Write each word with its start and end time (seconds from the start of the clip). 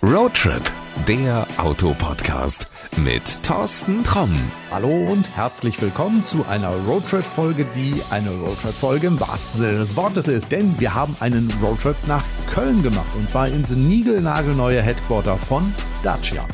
Roadtrip, 0.00 0.62
der 1.08 1.44
Autopodcast 1.56 2.68
mit 2.98 3.42
Thorsten 3.42 4.04
Tromm. 4.04 4.30
Hallo 4.70 4.88
und 4.88 5.28
herzlich 5.34 5.82
willkommen 5.82 6.24
zu 6.24 6.46
einer 6.48 6.70
Roadtrip-Folge, 6.86 7.66
die 7.74 8.00
eine 8.10 8.30
Roadtrip-Folge 8.30 9.08
im 9.08 9.18
wahrsten 9.18 9.60
Sinne 9.60 9.78
des 9.78 9.96
Wortes 9.96 10.28
ist. 10.28 10.52
Denn 10.52 10.78
wir 10.78 10.94
haben 10.94 11.16
einen 11.18 11.52
Roadtrip 11.60 11.96
nach 12.06 12.22
Köln 12.54 12.84
gemacht 12.84 13.08
und 13.16 13.28
zwar 13.28 13.48
ins 13.48 13.70
niegelnagelneue 13.70 14.80
Headquarter 14.80 15.36
von 15.36 15.74
Dacia. 16.04 16.46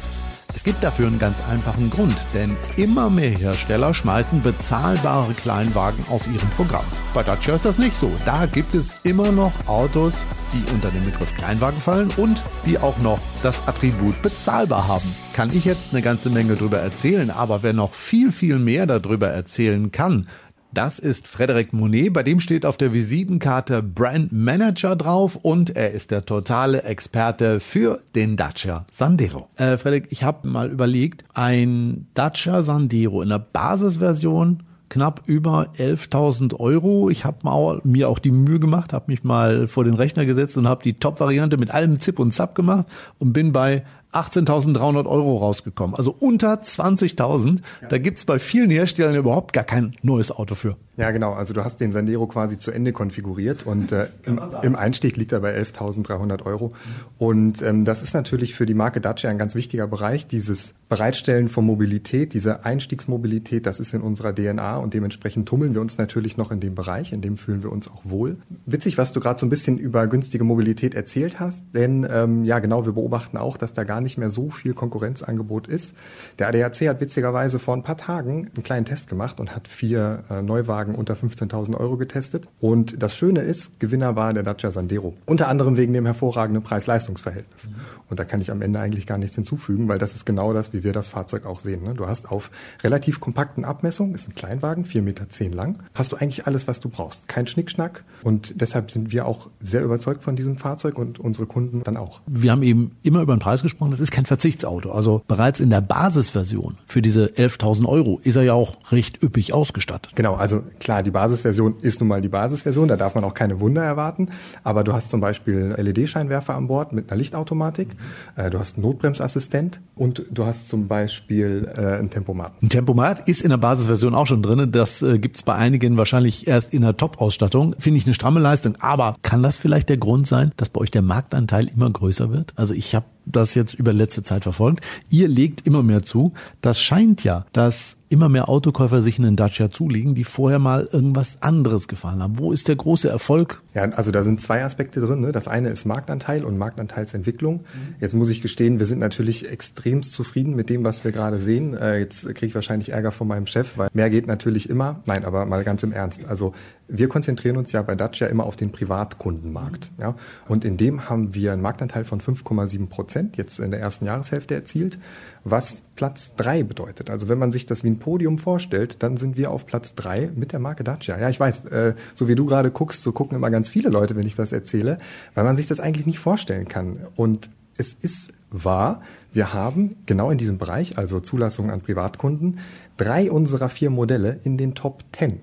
Es 0.56 0.62
gibt 0.62 0.84
dafür 0.84 1.08
einen 1.08 1.18
ganz 1.18 1.36
einfachen 1.50 1.90
Grund, 1.90 2.14
denn 2.32 2.56
immer 2.76 3.10
mehr 3.10 3.30
Hersteller 3.30 3.92
schmeißen 3.92 4.40
bezahlbare 4.40 5.34
Kleinwagen 5.34 6.04
aus 6.08 6.28
ihrem 6.28 6.48
Programm. 6.56 6.84
Bei 7.12 7.24
Dacia 7.24 7.56
ist 7.56 7.64
das 7.64 7.78
nicht 7.78 7.98
so. 7.98 8.10
Da 8.24 8.46
gibt 8.46 8.72
es 8.72 8.94
immer 9.02 9.32
noch 9.32 9.52
Autos, 9.66 10.22
die 10.52 10.72
unter 10.72 10.90
den 10.90 11.04
Begriff 11.04 11.34
Kleinwagen 11.34 11.80
fallen 11.80 12.10
und 12.16 12.40
die 12.66 12.78
auch 12.78 12.96
noch 12.98 13.18
das 13.42 13.66
Attribut 13.66 14.22
bezahlbar 14.22 14.86
haben. 14.86 15.12
Kann 15.32 15.50
ich 15.52 15.64
jetzt 15.64 15.92
eine 15.92 16.02
ganze 16.02 16.30
Menge 16.30 16.54
darüber 16.54 16.78
erzählen, 16.78 17.30
aber 17.30 17.64
wer 17.64 17.72
noch 17.72 17.92
viel, 17.92 18.30
viel 18.30 18.60
mehr 18.60 18.86
darüber 18.86 19.28
erzählen 19.28 19.90
kann, 19.90 20.28
das 20.74 20.98
ist 20.98 21.28
Frederik 21.28 21.72
Monet. 21.72 22.12
Bei 22.12 22.22
dem 22.22 22.40
steht 22.40 22.66
auf 22.66 22.76
der 22.76 22.92
Visitenkarte 22.92 23.82
Brand 23.82 24.32
Manager 24.32 24.96
drauf 24.96 25.36
und 25.36 25.76
er 25.76 25.92
ist 25.92 26.10
der 26.10 26.26
totale 26.26 26.82
Experte 26.82 27.60
für 27.60 28.00
den 28.14 28.36
Dacia 28.36 28.84
Sandero. 28.92 29.48
Äh, 29.56 29.78
Frederik, 29.78 30.08
ich 30.10 30.24
habe 30.24 30.48
mal 30.48 30.70
überlegt, 30.70 31.24
ein 31.34 32.06
Dacia 32.14 32.62
Sandero 32.62 33.22
in 33.22 33.28
der 33.28 33.38
Basisversion 33.38 34.64
knapp 34.88 35.22
über 35.26 35.70
11.000 35.78 36.58
Euro. 36.60 37.08
Ich 37.10 37.24
habe 37.24 37.80
mir 37.84 38.08
auch 38.08 38.18
die 38.18 38.30
Mühe 38.30 38.60
gemacht, 38.60 38.92
habe 38.92 39.06
mich 39.08 39.24
mal 39.24 39.66
vor 39.66 39.84
den 39.84 39.94
Rechner 39.94 40.24
gesetzt 40.26 40.56
und 40.56 40.68
habe 40.68 40.82
die 40.82 40.94
Top-Variante 40.94 41.56
mit 41.56 41.72
allem 41.72 41.98
Zip 42.00 42.18
und 42.18 42.32
Zap 42.32 42.54
gemacht 42.54 42.86
und 43.18 43.32
bin 43.32 43.52
bei 43.52 43.84
18.300 44.14 45.06
Euro 45.06 45.38
rausgekommen. 45.38 45.94
Also 45.96 46.14
unter 46.18 46.54
20.000. 46.54 47.58
Ja. 47.82 47.88
Da 47.88 47.98
gibt's 47.98 48.24
bei 48.24 48.38
vielen 48.38 48.70
Herstellern 48.70 49.16
überhaupt 49.16 49.52
gar 49.52 49.64
kein 49.64 49.96
neues 50.02 50.30
Auto 50.30 50.54
für. 50.54 50.76
Ja, 50.96 51.10
genau. 51.10 51.32
Also 51.32 51.54
du 51.54 51.64
hast 51.64 51.80
den 51.80 51.90
Sandero 51.90 52.26
quasi 52.26 52.56
zu 52.56 52.70
Ende 52.70 52.92
konfiguriert 52.92 53.66
und 53.66 53.92
äh, 53.92 54.06
im, 54.24 54.40
im, 54.62 54.76
Einstieg 54.76 55.16
liegt 55.16 55.32
er 55.32 55.40
bei 55.40 55.56
11.300 55.56 56.42
Euro. 56.44 56.72
Und 57.18 57.62
ähm, 57.62 57.84
das 57.84 58.02
ist 58.02 58.14
natürlich 58.14 58.54
für 58.54 58.66
die 58.66 58.74
Marke 58.74 59.00
Dacia 59.00 59.30
ein 59.30 59.38
ganz 59.38 59.54
wichtiger 59.54 59.86
Bereich. 59.86 60.26
Dieses 60.26 60.74
Bereitstellen 60.88 61.48
von 61.48 61.64
Mobilität, 61.64 62.34
diese 62.34 62.64
Einstiegsmobilität, 62.64 63.66
das 63.66 63.80
ist 63.80 63.94
in 63.94 64.02
unserer 64.02 64.34
DNA 64.34 64.76
und 64.76 64.94
dementsprechend 64.94 65.48
tummeln 65.48 65.74
wir 65.74 65.80
uns 65.80 65.98
natürlich 65.98 66.36
noch 66.36 66.52
in 66.52 66.60
dem 66.60 66.74
Bereich, 66.74 67.12
in 67.12 67.20
dem 67.20 67.36
fühlen 67.36 67.62
wir 67.62 67.72
uns 67.72 67.88
auch 67.88 68.02
wohl. 68.04 68.36
Witzig, 68.66 68.98
was 68.98 69.10
du 69.10 69.18
gerade 69.18 69.40
so 69.40 69.46
ein 69.46 69.50
bisschen 69.50 69.78
über 69.78 70.06
günstige 70.06 70.44
Mobilität 70.44 70.94
erzählt 70.94 71.40
hast, 71.40 71.64
denn 71.74 72.06
ähm, 72.08 72.44
ja, 72.44 72.58
genau, 72.58 72.84
wir 72.86 72.92
beobachten 72.92 73.38
auch, 73.38 73.56
dass 73.56 73.72
da 73.72 73.84
gar 73.84 74.00
nicht 74.00 74.18
mehr 74.18 74.30
so 74.30 74.50
viel 74.50 74.74
Konkurrenzangebot 74.74 75.66
ist. 75.66 75.94
Der 76.38 76.48
ADAC 76.48 76.88
hat 76.88 77.00
witzigerweise 77.00 77.58
vor 77.58 77.74
ein 77.74 77.82
paar 77.82 77.96
Tagen 77.96 78.50
einen 78.54 78.62
kleinen 78.62 78.84
Test 78.84 79.08
gemacht 79.08 79.40
und 79.40 79.56
hat 79.56 79.66
vier 79.66 80.24
äh, 80.30 80.42
Neuwagen 80.42 80.83
unter 80.92 81.14
15.000 81.14 81.78
Euro 81.78 81.96
getestet. 81.96 82.48
Und 82.60 83.02
das 83.02 83.16
Schöne 83.16 83.40
ist, 83.40 83.80
Gewinner 83.80 84.16
war 84.16 84.34
der 84.34 84.42
Dacia 84.42 84.70
Sandero. 84.70 85.14
Unter 85.24 85.48
anderem 85.48 85.78
wegen 85.78 85.94
dem 85.94 86.04
hervorragenden 86.04 86.62
Preis-Leistungs-Verhältnis. 86.62 87.68
Mhm. 87.68 87.74
Und 88.10 88.20
da 88.20 88.24
kann 88.24 88.40
ich 88.40 88.50
am 88.50 88.60
Ende 88.60 88.80
eigentlich 88.80 89.06
gar 89.06 89.16
nichts 89.16 89.34
hinzufügen, 89.34 89.88
weil 89.88 89.98
das 89.98 90.12
ist 90.12 90.26
genau 90.26 90.52
das, 90.52 90.74
wie 90.74 90.84
wir 90.84 90.92
das 90.92 91.08
Fahrzeug 91.08 91.46
auch 91.46 91.60
sehen. 91.60 91.82
Ne? 91.82 91.94
Du 91.94 92.06
hast 92.06 92.30
auf 92.30 92.50
relativ 92.82 93.20
kompakten 93.20 93.64
Abmessungen, 93.64 94.14
ist 94.14 94.28
ein 94.28 94.34
Kleinwagen, 94.34 94.84
4,10 94.84 95.02
Meter 95.02 95.26
lang, 95.56 95.78
hast 95.94 96.12
du 96.12 96.16
eigentlich 96.16 96.46
alles, 96.46 96.68
was 96.68 96.80
du 96.80 96.90
brauchst. 96.90 97.26
Kein 97.28 97.46
Schnickschnack. 97.46 98.04
Und 98.22 98.60
deshalb 98.60 98.90
sind 98.90 99.12
wir 99.12 99.26
auch 99.26 99.48
sehr 99.60 99.82
überzeugt 99.82 100.22
von 100.22 100.36
diesem 100.36 100.58
Fahrzeug 100.58 100.98
und 100.98 101.18
unsere 101.18 101.46
Kunden 101.46 101.82
dann 101.82 101.96
auch. 101.96 102.20
Wir 102.26 102.52
haben 102.52 102.62
eben 102.62 102.96
immer 103.02 103.22
über 103.22 103.34
den 103.34 103.40
Preis 103.40 103.62
gesprochen 103.62 103.94
das 103.94 104.00
ist 104.00 104.10
kein 104.10 104.26
Verzichtsauto. 104.26 104.90
Also 104.90 105.22
bereits 105.28 105.60
in 105.60 105.70
der 105.70 105.80
Basisversion 105.80 106.78
für 106.86 107.00
diese 107.00 107.26
11.000 107.26 107.86
Euro 107.86 108.20
ist 108.24 108.34
er 108.34 108.42
ja 108.42 108.52
auch 108.52 108.76
recht 108.90 109.22
üppig 109.22 109.52
ausgestattet. 109.52 110.12
Genau, 110.16 110.34
also 110.34 110.64
klar, 110.80 111.02
die 111.02 111.10
Basisversion 111.10 111.76
ist 111.82 112.00
nun 112.00 112.08
mal 112.08 112.20
die 112.20 112.28
Basisversion, 112.28 112.88
da 112.88 112.96
darf 112.96 113.14
man 113.14 113.24
auch 113.24 113.34
keine 113.34 113.60
Wunder 113.60 113.82
erwarten. 113.82 114.28
Aber 114.62 114.84
du 114.84 114.92
hast 114.92 115.10
zum 115.10 115.20
Beispiel 115.20 115.74
LED-Scheinwerfer 115.76 116.54
an 116.54 116.68
Bord 116.68 116.92
mit 116.92 117.10
einer 117.10 117.18
Lichtautomatik, 117.18 117.88
mhm. 118.36 118.50
du 118.50 118.58
hast 118.58 118.76
einen 118.76 118.86
Notbremsassistent 118.86 119.80
und 119.94 120.24
du 120.30 120.44
hast 120.44 120.68
zum 120.68 120.88
Beispiel 120.88 121.70
äh, 121.76 121.98
ein 121.98 122.10
Tempomat. 122.10 122.52
Ein 122.62 122.68
Tempomat 122.68 123.28
ist 123.28 123.42
in 123.42 123.50
der 123.50 123.58
Basisversion 123.58 124.14
auch 124.14 124.26
schon 124.26 124.42
drin. 124.42 124.72
Das 124.72 125.02
äh, 125.02 125.18
gibt 125.18 125.36
es 125.36 125.42
bei 125.42 125.54
einigen 125.54 125.96
wahrscheinlich 125.96 126.46
erst 126.46 126.74
in 126.74 126.82
der 126.82 126.96
Top-Ausstattung. 126.96 127.74
Finde 127.78 127.98
ich 127.98 128.06
eine 128.06 128.14
stramme 128.14 128.40
Leistung. 128.40 128.76
Aber 128.80 129.16
kann 129.22 129.42
das 129.42 129.56
vielleicht 129.56 129.88
der 129.88 129.96
Grund 129.96 130.26
sein, 130.26 130.52
dass 130.56 130.68
bei 130.68 130.80
euch 130.80 130.90
der 130.90 131.02
Marktanteil 131.02 131.68
immer 131.68 131.90
größer 131.90 132.30
wird? 132.30 132.52
Also 132.56 132.74
ich 132.74 132.94
habe 132.94 133.06
das 133.26 133.54
jetzt 133.54 133.74
über 133.74 133.92
letzte 133.92 134.22
Zeit 134.22 134.44
verfolgt. 134.44 134.84
Ihr 135.10 135.28
legt 135.28 135.66
immer 135.66 135.82
mehr 135.82 136.02
zu. 136.02 136.32
Das 136.60 136.80
scheint 136.80 137.24
ja, 137.24 137.46
dass 137.52 137.96
immer 138.08 138.28
mehr 138.28 138.48
Autokäufer 138.48 139.02
sich 139.02 139.18
einen 139.18 139.36
Dacia 139.36 139.70
zulegen, 139.70 140.14
die 140.14 140.24
vorher 140.24 140.58
mal 140.58 140.88
irgendwas 140.92 141.42
anderes 141.42 141.88
gefahren 141.88 142.22
haben. 142.22 142.38
Wo 142.38 142.52
ist 142.52 142.68
der 142.68 142.76
große 142.76 143.08
Erfolg? 143.08 143.63
Ja, 143.74 143.82
also 143.90 144.12
da 144.12 144.22
sind 144.22 144.40
zwei 144.40 144.62
Aspekte 144.64 145.00
drin. 145.00 145.20
Ne? 145.20 145.32
Das 145.32 145.48
eine 145.48 145.68
ist 145.68 145.84
Marktanteil 145.84 146.44
und 146.44 146.56
Marktanteilsentwicklung. 146.56 147.56
Mhm. 147.56 147.94
Jetzt 148.00 148.14
muss 148.14 148.28
ich 148.28 148.40
gestehen, 148.40 148.78
wir 148.78 148.86
sind 148.86 149.00
natürlich 149.00 149.50
extremst 149.50 150.12
zufrieden 150.12 150.54
mit 150.54 150.70
dem, 150.70 150.84
was 150.84 151.04
wir 151.04 151.10
gerade 151.10 151.40
sehen. 151.40 151.76
Äh, 151.76 151.98
jetzt 151.98 152.24
kriege 152.26 152.46
ich 152.46 152.54
wahrscheinlich 152.54 152.90
Ärger 152.90 153.10
von 153.10 153.26
meinem 153.26 153.46
Chef, 153.46 153.76
weil 153.76 153.88
mehr 153.92 154.10
geht 154.10 154.28
natürlich 154.28 154.70
immer. 154.70 155.00
Nein, 155.06 155.24
aber 155.24 155.44
mal 155.44 155.64
ganz 155.64 155.82
im 155.82 155.92
Ernst. 155.92 156.24
Also 156.24 156.54
wir 156.86 157.08
konzentrieren 157.08 157.56
uns 157.56 157.72
ja 157.72 157.82
bei 157.82 157.96
Dacia 157.96 158.28
immer 158.28 158.44
auf 158.44 158.54
den 158.54 158.70
Privatkundenmarkt. 158.70 159.90
Mhm. 159.96 160.02
Ja? 160.02 160.14
Und 160.46 160.64
in 160.64 160.76
dem 160.76 161.08
haben 161.08 161.34
wir 161.34 161.52
einen 161.52 161.62
Marktanteil 161.62 162.04
von 162.04 162.20
5,7 162.20 162.88
Prozent 162.88 163.36
jetzt 163.36 163.58
in 163.58 163.72
der 163.72 163.80
ersten 163.80 164.04
Jahreshälfte 164.04 164.54
erzielt 164.54 164.98
was 165.44 165.82
Platz 165.94 166.32
drei 166.36 166.62
bedeutet. 166.62 167.10
Also 167.10 167.28
wenn 167.28 167.38
man 167.38 167.52
sich 167.52 167.66
das 167.66 167.84
wie 167.84 167.88
ein 167.88 167.98
Podium 167.98 168.38
vorstellt, 168.38 169.02
dann 169.02 169.16
sind 169.16 169.36
wir 169.36 169.50
auf 169.50 169.66
Platz 169.66 169.94
drei 169.94 170.30
mit 170.34 170.52
der 170.52 170.58
Marke 170.58 170.84
Dacia. 170.84 171.18
Ja, 171.18 171.28
ich 171.28 171.38
weiß, 171.38 171.66
äh, 171.66 171.94
so 172.14 172.28
wie 172.28 172.34
du 172.34 172.46
gerade 172.46 172.70
guckst, 172.70 173.02
so 173.02 173.12
gucken 173.12 173.36
immer 173.36 173.50
ganz 173.50 173.68
viele 173.68 173.90
Leute, 173.90 174.16
wenn 174.16 174.26
ich 174.26 174.34
das 174.34 174.52
erzähle, 174.52 174.98
weil 175.34 175.44
man 175.44 175.54
sich 175.54 175.66
das 175.66 175.80
eigentlich 175.80 176.06
nicht 176.06 176.18
vorstellen 176.18 176.66
kann. 176.66 176.98
Und 177.14 177.50
es 177.76 177.92
ist 177.92 178.30
wahr, 178.50 179.02
wir 179.32 179.52
haben 179.52 179.96
genau 180.06 180.30
in 180.30 180.38
diesem 180.38 180.58
Bereich, 180.58 180.96
also 180.96 181.20
Zulassung 181.20 181.70
an 181.70 181.82
Privatkunden, 181.82 182.60
drei 182.96 183.30
unserer 183.30 183.68
vier 183.68 183.90
Modelle 183.90 184.38
in 184.44 184.56
den 184.56 184.74
Top 184.74 185.04
Ten. 185.12 185.40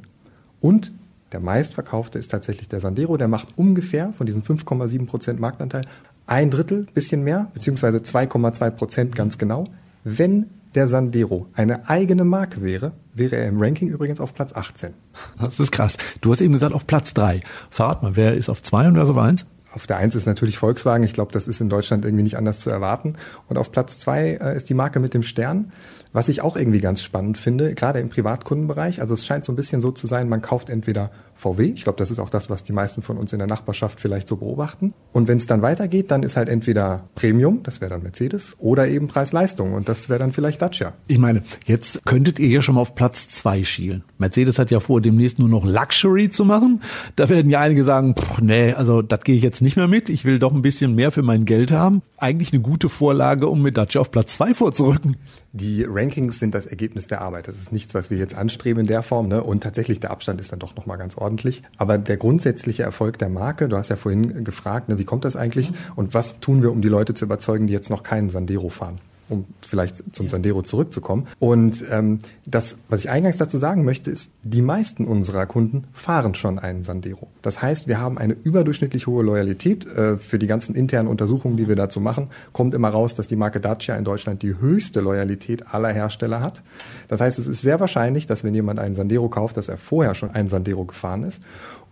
Und 0.62 0.94
der 1.32 1.40
meistverkaufte 1.40 2.20
ist 2.20 2.32
tatsächlich 2.32 2.68
der 2.68 2.80
Sandero, 2.80 3.18
der 3.18 3.28
macht 3.28 3.50
ungefähr 3.56 4.14
von 4.14 4.26
diesem 4.26 4.42
5,7 4.42 5.06
Prozent 5.06 5.40
Marktanteil 5.40 5.86
ein 6.28 6.50
Drittel, 6.50 6.88
bisschen 6.94 7.24
mehr, 7.24 7.52
beziehungsweise 7.54 7.98
2,2 7.98 8.70
Prozent 8.72 9.16
ganz 9.16 9.38
genau. 9.38 9.68
Wenn 10.04 10.48
der 10.76 10.88
Sandero 10.88 11.48
eine 11.54 11.90
eigene 11.90 12.24
Marke 12.24 12.62
wäre, 12.62 12.94
wäre 13.14 13.36
er 13.36 13.48
im 13.48 13.62
Ranking 13.62 13.90
übrigens 13.90 14.20
auf 14.20 14.34
Platz 14.34 14.54
18. 14.54 14.94
Das 15.40 15.60
ist 15.60 15.72
krass. 15.72 15.98
Du 16.22 16.32
hast 16.32 16.42
eben 16.42 16.54
gesagt 16.54 16.74
auf 16.74 16.88
Platz 16.88 17.14
3. 17.14 17.42
Verrat 17.70 18.04
mal, 18.04 18.16
wer 18.16 18.34
ist 18.34 18.50
auf 18.50 18.62
2 18.64 18.88
und 18.88 18.96
wer 18.96 19.04
ist 19.04 19.10
auf 19.10 19.18
1? 19.18 19.46
Auf 19.74 19.88
der 19.88 19.98
1 19.98 20.16
ist 20.16 20.26
natürlich 20.26 20.58
Volkswagen. 20.58 21.04
Ich 21.04 21.14
glaube, 21.14 21.32
das 21.32 21.48
ist 21.48 21.62
in 21.62 21.70
Deutschland 21.70 22.04
irgendwie 22.06 22.24
nicht 22.24 22.38
anders 22.38 22.60
zu 22.60 22.70
erwarten. 22.70 23.16
Und 23.48 23.58
auf 23.58 23.72
Platz 23.72 24.00
2 24.00 24.40
äh, 24.42 24.56
ist 24.56 24.70
die 24.70 24.74
Marke 24.74 25.00
mit 25.00 25.14
dem 25.14 25.24
Stern. 25.24 25.72
Was 26.14 26.28
ich 26.28 26.42
auch 26.42 26.58
irgendwie 26.58 26.82
ganz 26.82 27.02
spannend 27.02 27.38
finde, 27.38 27.74
gerade 27.74 28.00
im 28.00 28.10
Privatkundenbereich. 28.10 29.00
Also 29.00 29.14
es 29.14 29.26
scheint 29.26 29.46
so 29.46 29.54
ein 29.54 29.56
bisschen 29.56 29.82
so 29.82 29.92
zu 29.92 30.08
sein, 30.08 30.28
man 30.28 30.42
kauft 30.42 30.70
entweder 30.70 31.10
VW. 31.36 31.72
Ich 31.74 31.84
glaube, 31.84 31.98
das 31.98 32.12
ist 32.12 32.20
auch 32.20 32.30
das, 32.30 32.50
was 32.50 32.64
die 32.64 32.74
meisten 32.74 33.02
von 33.02 33.18
uns 33.18 33.32
in 33.32 33.40
der 33.40 33.48
Nachbarschaft 33.48 34.00
vielleicht 34.00 34.28
so 34.28 34.36
beobachten. 34.36 34.94
Und 35.14 35.30
wenn 35.30 35.38
es 35.38 35.48
dann 35.48 35.62
weitergeht, 35.62 36.12
dann 36.12 36.24
ist 36.24 36.36
halt 36.36 36.50
entweder 36.50 37.06
Premium, 37.16 37.64
das 37.64 37.80
wäre 37.80 37.92
dann 37.92 38.04
Mercedes, 38.04 38.58
oder 38.60 38.88
eben 38.90 39.08
Preis-Leistung 39.08 39.74
und 39.74 39.88
das 39.88 40.10
wäre 40.10 40.20
dann 40.20 40.34
vielleicht 40.34 40.62
Dacia. 40.62 40.94
Ich 41.08 41.18
meine, 41.18 41.44
jetzt 41.66 42.06
könntet 42.06 42.40
ihr 42.40 42.50
ja 42.50 42.62
schon 42.62 42.76
mal 42.76 42.82
auf 42.82 42.94
Platz 42.94 43.30
zwei 43.30 43.64
schielen. 43.64 44.04
Mercedes 44.18 44.60
hat 44.60 44.70
ja 44.70 44.82
vor, 44.82 45.02
demnächst 45.02 45.40
nur 45.40 45.50
noch 45.50 45.66
Luxury 45.66 46.30
zu 46.30 46.44
machen. 46.44 46.82
Da 47.16 47.30
werden 47.30 47.50
ja 47.50 47.62
einige 47.62 47.84
sagen, 47.84 48.16
pff, 48.16 48.42
nee, 48.42 48.74
also 48.74 49.02
das 49.02 49.22
gehe 49.22 49.36
ich 49.36 49.42
jetzt 49.42 49.61
nicht 49.62 49.76
mehr 49.76 49.88
mit. 49.88 50.10
Ich 50.10 50.26
will 50.26 50.40
doch 50.40 50.54
ein 50.54 50.62
bisschen 50.62 50.96
mehr 50.96 51.12
für 51.12 51.24
mein 51.24 51.46
Geld 51.46 51.72
haben. 51.72 52.02
Eigentlich 52.18 52.54
eine 52.54 52.62
gute 52.62 52.90
Vorlage, 52.90 53.48
um 53.48 53.62
mit 53.62 53.78
Dacia 53.78 54.02
auf 54.02 54.12
Platz 54.12 54.36
zwei 54.36 54.54
vorzurücken. 54.54 55.18
Die 55.54 55.84
Rankings 55.84 56.40
sind 56.40 56.56
das 56.56 56.66
Ergebnis 56.66 57.08
der 57.08 57.22
Arbeit. 57.22 57.48
Das 57.48 57.58
ist 57.58 57.72
nichts, 57.72 57.94
was 57.94 58.10
wir 58.10 58.18
jetzt 58.18 58.36
anstreben 58.36 58.82
in 58.82 58.88
der 58.88 59.04
Form. 59.04 59.28
Ne? 59.28 59.44
Und 59.44 59.64
tatsächlich 59.64 60.00
der 60.00 60.12
Abstand 60.12 60.40
ist 60.40 60.52
dann 60.52 60.60
doch 60.60 60.76
nochmal 60.76 60.98
ganz 60.98 61.18
ordentlich 61.18 61.32
ordentlich. 61.32 61.64
Aber 61.78 61.98
der 61.98 62.18
grundsätzliche 62.18 62.84
Erfolg 62.84 63.18
der 63.18 63.30
Marke, 63.30 63.68
du 63.68 63.78
hast 63.78 63.90
ja 63.90 63.96
vorhin 63.96 64.44
gefragt, 64.44 64.90
ne, 64.90 64.98
wie 64.98 65.06
kommt 65.06 65.26
das 65.26 65.36
eigentlich 65.36 65.72
und 65.96 66.14
was 66.14 66.40
tun 66.40 66.62
wir, 66.62 66.72
um 66.72 66.82
die 66.82 66.90
Leute 66.90 67.14
zu 67.14 67.26
überzeugen, 67.26 67.68
die 67.68 67.74
jetzt 67.74 67.90
noch 67.90 68.04
keinen 68.04 68.30
Sandero 68.30 68.70
fahren? 68.70 69.00
Um 69.32 69.46
vielleicht 69.62 70.16
zum 70.16 70.30
Sandero 70.30 70.62
zurückzukommen. 70.62 71.28
Und 71.40 71.84
ähm, 71.90 72.20
das, 72.46 72.78
was 72.90 73.02
ich 73.02 73.10
eingangs 73.10 73.38
dazu 73.38 73.58
sagen 73.58 73.86
möchte, 73.86 74.12
ist, 74.12 74.32
die 74.44 74.62
meisten 74.62 75.08
unserer 75.08 75.46
Kunden 75.46 75.86
fahren 75.94 76.36
schon 76.36 76.60
einen 76.60 76.84
Sandero. 76.84 77.28
Das 77.42 77.62
heißt, 77.62 77.88
wir 77.88 78.00
haben 78.00 78.18
eine 78.18 78.34
überdurchschnittlich 78.34 79.08
hohe 79.08 79.24
Loyalität. 79.24 79.86
Äh, 79.86 80.18
für 80.18 80.38
die 80.38 80.48
ganzen 80.48 80.76
internen 80.76 81.08
Untersuchungen, 81.08 81.58
die 81.58 81.68
wir 81.68 81.76
dazu 81.76 82.00
machen, 82.00 82.28
kommt 82.52 82.76
immer 82.76 82.90
raus, 82.90 83.16
dass 83.16 83.28
die 83.28 83.36
Marke 83.36 83.60
Dacia 83.60 83.96
in 83.96 84.04
Deutschland 84.04 84.42
die 84.44 84.60
höchste 84.60 85.02
Loyalität 85.02 85.74
aller 85.74 85.90
Hersteller 85.90 86.42
hat. 86.42 86.62
Das 87.08 87.22
heißt, 87.22 87.40
es 87.40 87.48
ist 87.48 87.62
sehr 87.62 87.80
wahrscheinlich, 87.80 88.26
dass 88.26 88.44
wenn 88.44 88.54
jemand 88.54 88.80
einen 88.80 88.96
Sandero 88.96 89.30
kauft, 89.30 89.58
dass 89.58 89.70
er 89.70 89.78
vorher 89.78 90.16
schon 90.16 90.32
einen 90.32 90.50
Sandero 90.50 90.86
gefahren 90.86 91.24
ist. 91.24 91.42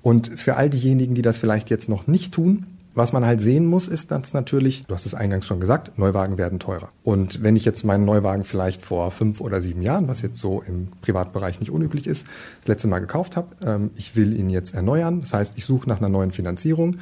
Und 0.01 0.39
für 0.39 0.55
all 0.55 0.69
diejenigen, 0.69 1.15
die 1.15 1.21
das 1.21 1.37
vielleicht 1.37 1.69
jetzt 1.69 1.89
noch 1.89 2.07
nicht 2.07 2.33
tun, 2.33 2.65
Was 2.95 3.13
man 3.13 3.23
halt 3.23 3.39
sehen 3.39 3.67
muss, 3.67 3.87
ist, 3.87 4.09
dass 4.11 4.33
natürlich, 4.33 4.85
du 4.85 4.93
hast 4.93 5.05
es 5.05 5.13
eingangs 5.13 5.45
schon 5.45 5.59
gesagt, 5.59 5.97
Neuwagen 5.97 6.37
werden 6.37 6.59
teurer. 6.59 6.89
Und 7.03 7.43
wenn 7.43 7.55
ich 7.55 7.63
jetzt 7.63 7.83
meinen 7.83 8.03
Neuwagen 8.03 8.43
vielleicht 8.43 8.81
vor 8.81 9.11
fünf 9.11 9.41
oder 9.41 9.61
sieben 9.61 9.83
Jahren, 9.83 10.07
was 10.07 10.21
jetzt 10.21 10.39
so 10.39 10.63
im 10.65 10.87
Privatbereich 11.01 11.59
nicht 11.59 11.71
unüblich 11.71 12.07
ist, 12.07 12.25
das 12.61 12.67
letzte 12.67 12.87
Mal 12.87 12.99
gekauft 12.99 13.37
habe, 13.37 13.49
ähm, 13.63 13.91
ich 13.95 14.15
will 14.15 14.37
ihn 14.37 14.49
jetzt 14.49 14.73
erneuern. 14.73 15.21
Das 15.21 15.33
heißt, 15.33 15.53
ich 15.55 15.65
suche 15.65 15.87
nach 15.87 15.99
einer 15.99 16.09
neuen 16.09 16.31
Finanzierung. 16.31 16.97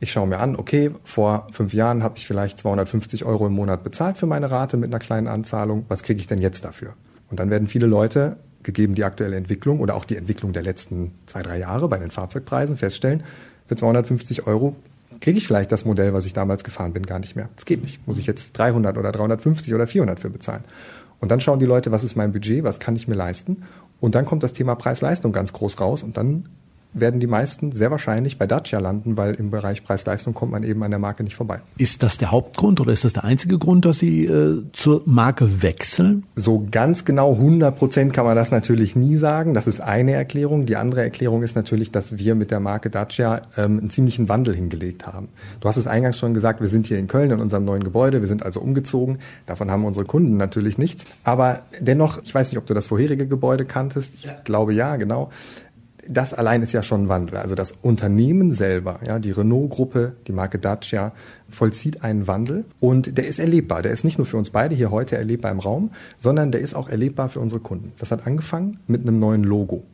Ich 0.00 0.12
schaue 0.12 0.26
mir 0.26 0.38
an, 0.38 0.56
okay, 0.56 0.90
vor 1.04 1.46
fünf 1.52 1.72
Jahren 1.72 2.02
habe 2.02 2.18
ich 2.18 2.26
vielleicht 2.26 2.58
250 2.58 3.24
Euro 3.24 3.46
im 3.46 3.52
Monat 3.52 3.84
bezahlt 3.84 4.18
für 4.18 4.26
meine 4.26 4.50
Rate 4.50 4.76
mit 4.76 4.90
einer 4.90 5.00
kleinen 5.00 5.28
Anzahlung. 5.28 5.86
Was 5.88 6.02
kriege 6.02 6.20
ich 6.20 6.26
denn 6.26 6.40
jetzt 6.40 6.64
dafür? 6.64 6.94
Und 7.30 7.40
dann 7.40 7.50
werden 7.50 7.68
viele 7.68 7.86
Leute, 7.86 8.38
gegeben 8.62 8.94
die 8.94 9.04
aktuelle 9.04 9.36
Entwicklung 9.36 9.80
oder 9.80 9.94
auch 9.94 10.04
die 10.04 10.16
Entwicklung 10.16 10.52
der 10.52 10.62
letzten 10.62 11.12
zwei, 11.26 11.42
drei 11.42 11.58
Jahre 11.58 11.88
bei 11.88 11.98
den 11.98 12.10
Fahrzeugpreisen, 12.10 12.76
feststellen, 12.76 13.22
für 13.66 13.76
250 13.76 14.46
Euro 14.46 14.76
kriege 15.20 15.38
ich 15.38 15.46
vielleicht 15.46 15.72
das 15.72 15.84
Modell, 15.84 16.12
was 16.14 16.26
ich 16.26 16.32
damals 16.32 16.64
gefahren 16.64 16.92
bin, 16.92 17.06
gar 17.06 17.18
nicht 17.18 17.36
mehr. 17.36 17.48
Das 17.56 17.64
geht 17.64 17.82
nicht. 17.82 18.06
Muss 18.06 18.18
ich 18.18 18.26
jetzt 18.26 18.52
300 18.58 18.96
oder 18.98 19.12
350 19.12 19.74
oder 19.74 19.86
400 19.86 20.20
für 20.20 20.30
bezahlen. 20.30 20.64
Und 21.20 21.30
dann 21.30 21.40
schauen 21.40 21.58
die 21.58 21.66
Leute, 21.66 21.90
was 21.90 22.04
ist 22.04 22.16
mein 22.16 22.32
Budget, 22.32 22.64
was 22.64 22.78
kann 22.78 22.96
ich 22.96 23.08
mir 23.08 23.14
leisten? 23.14 23.64
Und 24.00 24.14
dann 24.14 24.24
kommt 24.24 24.42
das 24.42 24.52
Thema 24.52 24.74
Preis-Leistung 24.76 25.32
ganz 25.32 25.52
groß 25.52 25.80
raus 25.80 26.02
und 26.02 26.16
dann 26.16 26.48
werden 26.92 27.20
die 27.20 27.26
meisten 27.26 27.72
sehr 27.72 27.90
wahrscheinlich 27.90 28.38
bei 28.38 28.46
Dacia 28.46 28.78
landen, 28.78 29.16
weil 29.16 29.34
im 29.34 29.50
Bereich 29.50 29.84
Preis-Leistung 29.84 30.34
kommt 30.34 30.52
man 30.52 30.62
eben 30.62 30.82
an 30.82 30.90
der 30.90 30.98
Marke 30.98 31.22
nicht 31.22 31.36
vorbei. 31.36 31.60
Ist 31.76 32.02
das 32.02 32.18
der 32.18 32.30
Hauptgrund 32.30 32.80
oder 32.80 32.92
ist 32.92 33.04
das 33.04 33.12
der 33.12 33.24
einzige 33.24 33.58
Grund, 33.58 33.84
dass 33.84 33.98
Sie 33.98 34.24
äh, 34.24 34.62
zur 34.72 35.02
Marke 35.04 35.62
wechseln? 35.62 36.24
So 36.34 36.66
ganz 36.70 37.04
genau 37.04 37.32
100 37.32 37.76
Prozent 37.76 38.12
kann 38.14 38.24
man 38.24 38.36
das 38.36 38.50
natürlich 38.50 38.96
nie 38.96 39.16
sagen. 39.16 39.54
Das 39.54 39.66
ist 39.66 39.80
eine 39.80 40.12
Erklärung. 40.12 40.66
Die 40.66 40.76
andere 40.76 41.02
Erklärung 41.02 41.42
ist 41.42 41.56
natürlich, 41.56 41.90
dass 41.92 42.18
wir 42.18 42.34
mit 42.34 42.50
der 42.50 42.60
Marke 42.60 42.90
Dacia 42.90 43.42
ähm, 43.56 43.78
einen 43.78 43.90
ziemlichen 43.90 44.28
Wandel 44.28 44.54
hingelegt 44.54 45.06
haben. 45.06 45.28
Du 45.60 45.68
hast 45.68 45.76
es 45.76 45.86
eingangs 45.86 46.18
schon 46.18 46.34
gesagt, 46.34 46.60
wir 46.60 46.68
sind 46.68 46.86
hier 46.86 46.98
in 46.98 47.06
Köln 47.06 47.30
in 47.30 47.40
unserem 47.40 47.64
neuen 47.64 47.84
Gebäude. 47.84 48.20
Wir 48.20 48.28
sind 48.28 48.42
also 48.42 48.60
umgezogen. 48.60 49.18
Davon 49.46 49.70
haben 49.70 49.84
unsere 49.84 50.06
Kunden 50.06 50.36
natürlich 50.36 50.78
nichts. 50.78 51.04
Aber 51.24 51.60
dennoch, 51.80 52.22
ich 52.22 52.34
weiß 52.34 52.50
nicht, 52.50 52.58
ob 52.58 52.66
du 52.66 52.74
das 52.74 52.86
vorherige 52.86 53.26
Gebäude 53.26 53.64
kanntest. 53.64 54.14
Ich 54.14 54.24
ja. 54.24 54.36
glaube 54.44 54.72
ja, 54.72 54.96
genau 54.96 55.30
das 56.08 56.34
allein 56.34 56.62
ist 56.62 56.72
ja 56.72 56.82
schon 56.82 57.04
ein 57.04 57.08
Wandel. 57.08 57.36
Also 57.36 57.54
das 57.54 57.72
Unternehmen 57.82 58.52
selber, 58.52 59.00
ja, 59.06 59.18
die 59.18 59.30
Renault-Gruppe, 59.30 60.14
die 60.26 60.32
Marke 60.32 60.58
Dacia, 60.58 61.12
vollzieht 61.48 62.02
einen 62.02 62.26
Wandel 62.26 62.64
und 62.80 63.16
der 63.18 63.26
ist 63.26 63.38
erlebbar. 63.38 63.82
Der 63.82 63.92
ist 63.92 64.04
nicht 64.04 64.18
nur 64.18 64.26
für 64.26 64.36
uns 64.36 64.50
beide 64.50 64.74
hier 64.74 64.90
heute 64.90 65.16
erlebbar 65.16 65.52
im 65.52 65.60
Raum, 65.60 65.90
sondern 66.18 66.50
der 66.52 66.60
ist 66.60 66.74
auch 66.74 66.88
erlebbar 66.88 67.28
für 67.28 67.40
unsere 67.40 67.60
Kunden. 67.60 67.92
Das 67.98 68.10
hat 68.10 68.26
angefangen 68.26 68.78
mit 68.86 69.02
einem 69.02 69.18
neuen 69.18 69.44
Logo. 69.44 69.84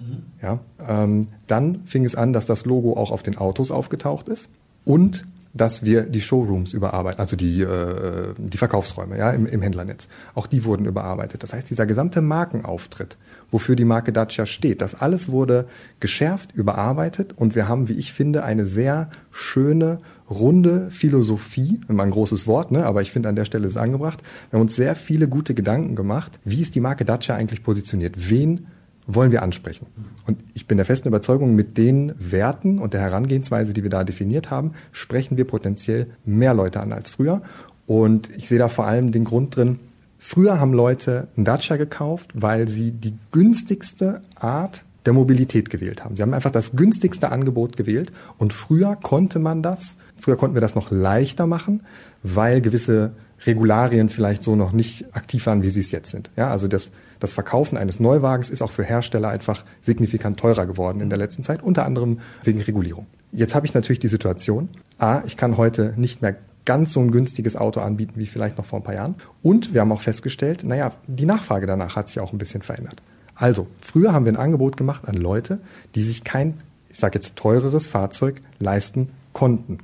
Mhm. 0.00 0.22
Ja, 0.42 0.60
ähm, 0.86 1.28
dann 1.46 1.80
fing 1.84 2.04
es 2.04 2.14
an, 2.14 2.32
dass 2.32 2.46
das 2.46 2.64
Logo 2.64 2.94
auch 2.94 3.10
auf 3.10 3.22
den 3.22 3.36
Autos 3.36 3.70
aufgetaucht 3.70 4.28
ist 4.28 4.48
und 4.84 5.24
dass 5.54 5.84
wir 5.84 6.02
die 6.02 6.20
Showrooms 6.20 6.72
überarbeiten, 6.72 7.20
also 7.20 7.36
die, 7.36 7.62
äh, 7.62 8.34
die 8.36 8.58
Verkaufsräume 8.58 9.16
ja, 9.16 9.30
im, 9.30 9.46
im 9.46 9.62
Händlernetz. 9.62 10.08
Auch 10.34 10.48
die 10.48 10.64
wurden 10.64 10.84
überarbeitet. 10.84 11.42
Das 11.42 11.52
heißt, 11.52 11.70
dieser 11.70 11.86
gesamte 11.86 12.20
Markenauftritt, 12.20 13.16
wofür 13.52 13.76
die 13.76 13.84
Marke 13.84 14.12
Dacia 14.12 14.46
steht, 14.46 14.82
das 14.82 15.00
alles 15.00 15.28
wurde 15.28 15.66
geschärft, 16.00 16.52
überarbeitet 16.52 17.34
und 17.36 17.54
wir 17.54 17.68
haben, 17.68 17.88
wie 17.88 17.94
ich 17.94 18.12
finde, 18.12 18.42
eine 18.42 18.66
sehr 18.66 19.10
schöne, 19.30 20.00
runde 20.28 20.90
Philosophie, 20.90 21.80
immer 21.88 22.02
ein 22.02 22.10
großes 22.10 22.46
Wort, 22.46 22.72
ne, 22.72 22.84
aber 22.86 23.02
ich 23.02 23.12
finde 23.12 23.28
an 23.28 23.36
der 23.36 23.44
Stelle 23.44 23.66
ist 23.66 23.72
es 23.72 23.76
angebracht. 23.76 24.22
Wir 24.50 24.58
haben 24.58 24.64
uns 24.64 24.74
sehr 24.74 24.96
viele 24.96 25.28
gute 25.28 25.54
Gedanken 25.54 25.94
gemacht, 25.94 26.32
wie 26.44 26.62
ist 26.62 26.74
die 26.74 26.80
Marke 26.80 27.04
Dacia 27.04 27.36
eigentlich 27.36 27.62
positioniert? 27.62 28.30
Wen 28.30 28.66
wollen 29.06 29.32
wir 29.32 29.42
ansprechen. 29.42 29.86
Und 30.26 30.38
ich 30.54 30.66
bin 30.66 30.78
der 30.78 30.86
festen 30.86 31.08
Überzeugung, 31.08 31.54
mit 31.54 31.76
den 31.76 32.14
Werten 32.18 32.78
und 32.78 32.94
der 32.94 33.00
Herangehensweise, 33.00 33.74
die 33.74 33.82
wir 33.82 33.90
da 33.90 34.04
definiert 34.04 34.50
haben, 34.50 34.72
sprechen 34.92 35.36
wir 35.36 35.44
potenziell 35.44 36.06
mehr 36.24 36.54
Leute 36.54 36.80
an 36.80 36.92
als 36.92 37.10
früher. 37.10 37.42
Und 37.86 38.34
ich 38.36 38.48
sehe 38.48 38.58
da 38.58 38.68
vor 38.68 38.86
allem 38.86 39.12
den 39.12 39.24
Grund 39.24 39.56
drin, 39.56 39.78
früher 40.18 40.58
haben 40.58 40.72
Leute 40.72 41.28
einen 41.36 41.44
Dacia 41.44 41.76
gekauft, 41.76 42.30
weil 42.34 42.68
sie 42.68 42.92
die 42.92 43.14
günstigste 43.30 44.22
Art 44.36 44.84
der 45.04 45.12
Mobilität 45.12 45.68
gewählt 45.68 46.02
haben. 46.02 46.16
Sie 46.16 46.22
haben 46.22 46.32
einfach 46.32 46.50
das 46.50 46.72
günstigste 46.72 47.30
Angebot 47.30 47.76
gewählt 47.76 48.10
und 48.38 48.54
früher 48.54 48.96
konnte 48.96 49.38
man 49.38 49.62
das, 49.62 49.96
früher 50.16 50.36
konnten 50.36 50.54
wir 50.54 50.62
das 50.62 50.74
noch 50.74 50.90
leichter 50.90 51.46
machen, 51.46 51.82
weil 52.22 52.62
gewisse 52.62 53.12
Regularien 53.44 54.08
vielleicht 54.08 54.42
so 54.42 54.56
noch 54.56 54.72
nicht 54.72 55.14
aktiv 55.14 55.44
waren, 55.46 55.62
wie 55.62 55.68
sie 55.68 55.80
es 55.80 55.90
jetzt 55.90 56.10
sind. 56.10 56.30
Ja, 56.36 56.48
also 56.48 56.68
das 56.68 56.90
das 57.20 57.32
Verkaufen 57.32 57.78
eines 57.78 58.00
Neuwagens 58.00 58.50
ist 58.50 58.62
auch 58.62 58.70
für 58.70 58.84
Hersteller 58.84 59.28
einfach 59.28 59.64
signifikant 59.80 60.38
teurer 60.38 60.66
geworden 60.66 61.00
in 61.00 61.08
der 61.08 61.18
letzten 61.18 61.42
Zeit, 61.42 61.62
unter 61.62 61.84
anderem 61.84 62.20
wegen 62.42 62.60
Regulierung. 62.60 63.06
Jetzt 63.32 63.54
habe 63.54 63.66
ich 63.66 63.74
natürlich 63.74 63.98
die 63.98 64.08
Situation, 64.08 64.68
a, 64.98 65.22
ich 65.26 65.36
kann 65.36 65.56
heute 65.56 65.94
nicht 65.96 66.22
mehr 66.22 66.36
ganz 66.64 66.92
so 66.92 67.00
ein 67.00 67.10
günstiges 67.10 67.56
Auto 67.56 67.80
anbieten 67.80 68.14
wie 68.16 68.26
vielleicht 68.26 68.58
noch 68.58 68.64
vor 68.64 68.80
ein 68.80 68.84
paar 68.84 68.94
Jahren. 68.94 69.16
Und 69.42 69.74
wir 69.74 69.80
haben 69.80 69.92
auch 69.92 70.00
festgestellt, 70.00 70.64
naja, 70.64 70.92
die 71.06 71.26
Nachfrage 71.26 71.66
danach 71.66 71.96
hat 71.96 72.08
sich 72.08 72.20
auch 72.20 72.32
ein 72.32 72.38
bisschen 72.38 72.62
verändert. 72.62 73.02
Also, 73.34 73.66
früher 73.80 74.12
haben 74.12 74.24
wir 74.24 74.32
ein 74.32 74.36
Angebot 74.36 74.76
gemacht 74.76 75.08
an 75.08 75.14
Leute, 75.14 75.58
die 75.94 76.02
sich 76.02 76.24
kein, 76.24 76.60
ich 76.90 76.98
sage 76.98 77.18
jetzt, 77.18 77.36
teureres 77.36 77.88
Fahrzeug 77.88 78.40
leisten 78.60 79.10
konnten. 79.32 79.74
Mhm. 79.74 79.78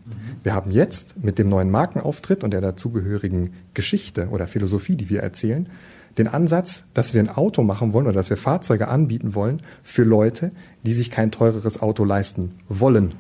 Wir 0.44 0.54
haben 0.54 0.70
jetzt 0.70 1.22
mit 1.22 1.38
dem 1.38 1.48
neuen 1.48 1.70
Markenauftritt 1.70 2.44
und 2.44 2.52
der 2.52 2.60
dazugehörigen 2.60 3.52
Geschichte 3.74 4.28
oder 4.28 4.46
Philosophie, 4.46 4.94
die 4.94 5.10
wir 5.10 5.20
erzählen, 5.20 5.68
den 6.18 6.28
Ansatz, 6.28 6.84
dass 6.94 7.14
wir 7.14 7.20
ein 7.20 7.28
Auto 7.28 7.62
machen 7.62 7.92
wollen 7.92 8.06
oder 8.06 8.16
dass 8.16 8.30
wir 8.30 8.36
Fahrzeuge 8.36 8.88
anbieten 8.88 9.34
wollen 9.34 9.62
für 9.82 10.02
Leute, 10.02 10.50
die 10.82 10.92
sich 10.92 11.10
kein 11.10 11.30
teureres 11.30 11.80
Auto 11.80 12.04
leisten 12.04 12.52
wollen. 12.68 13.14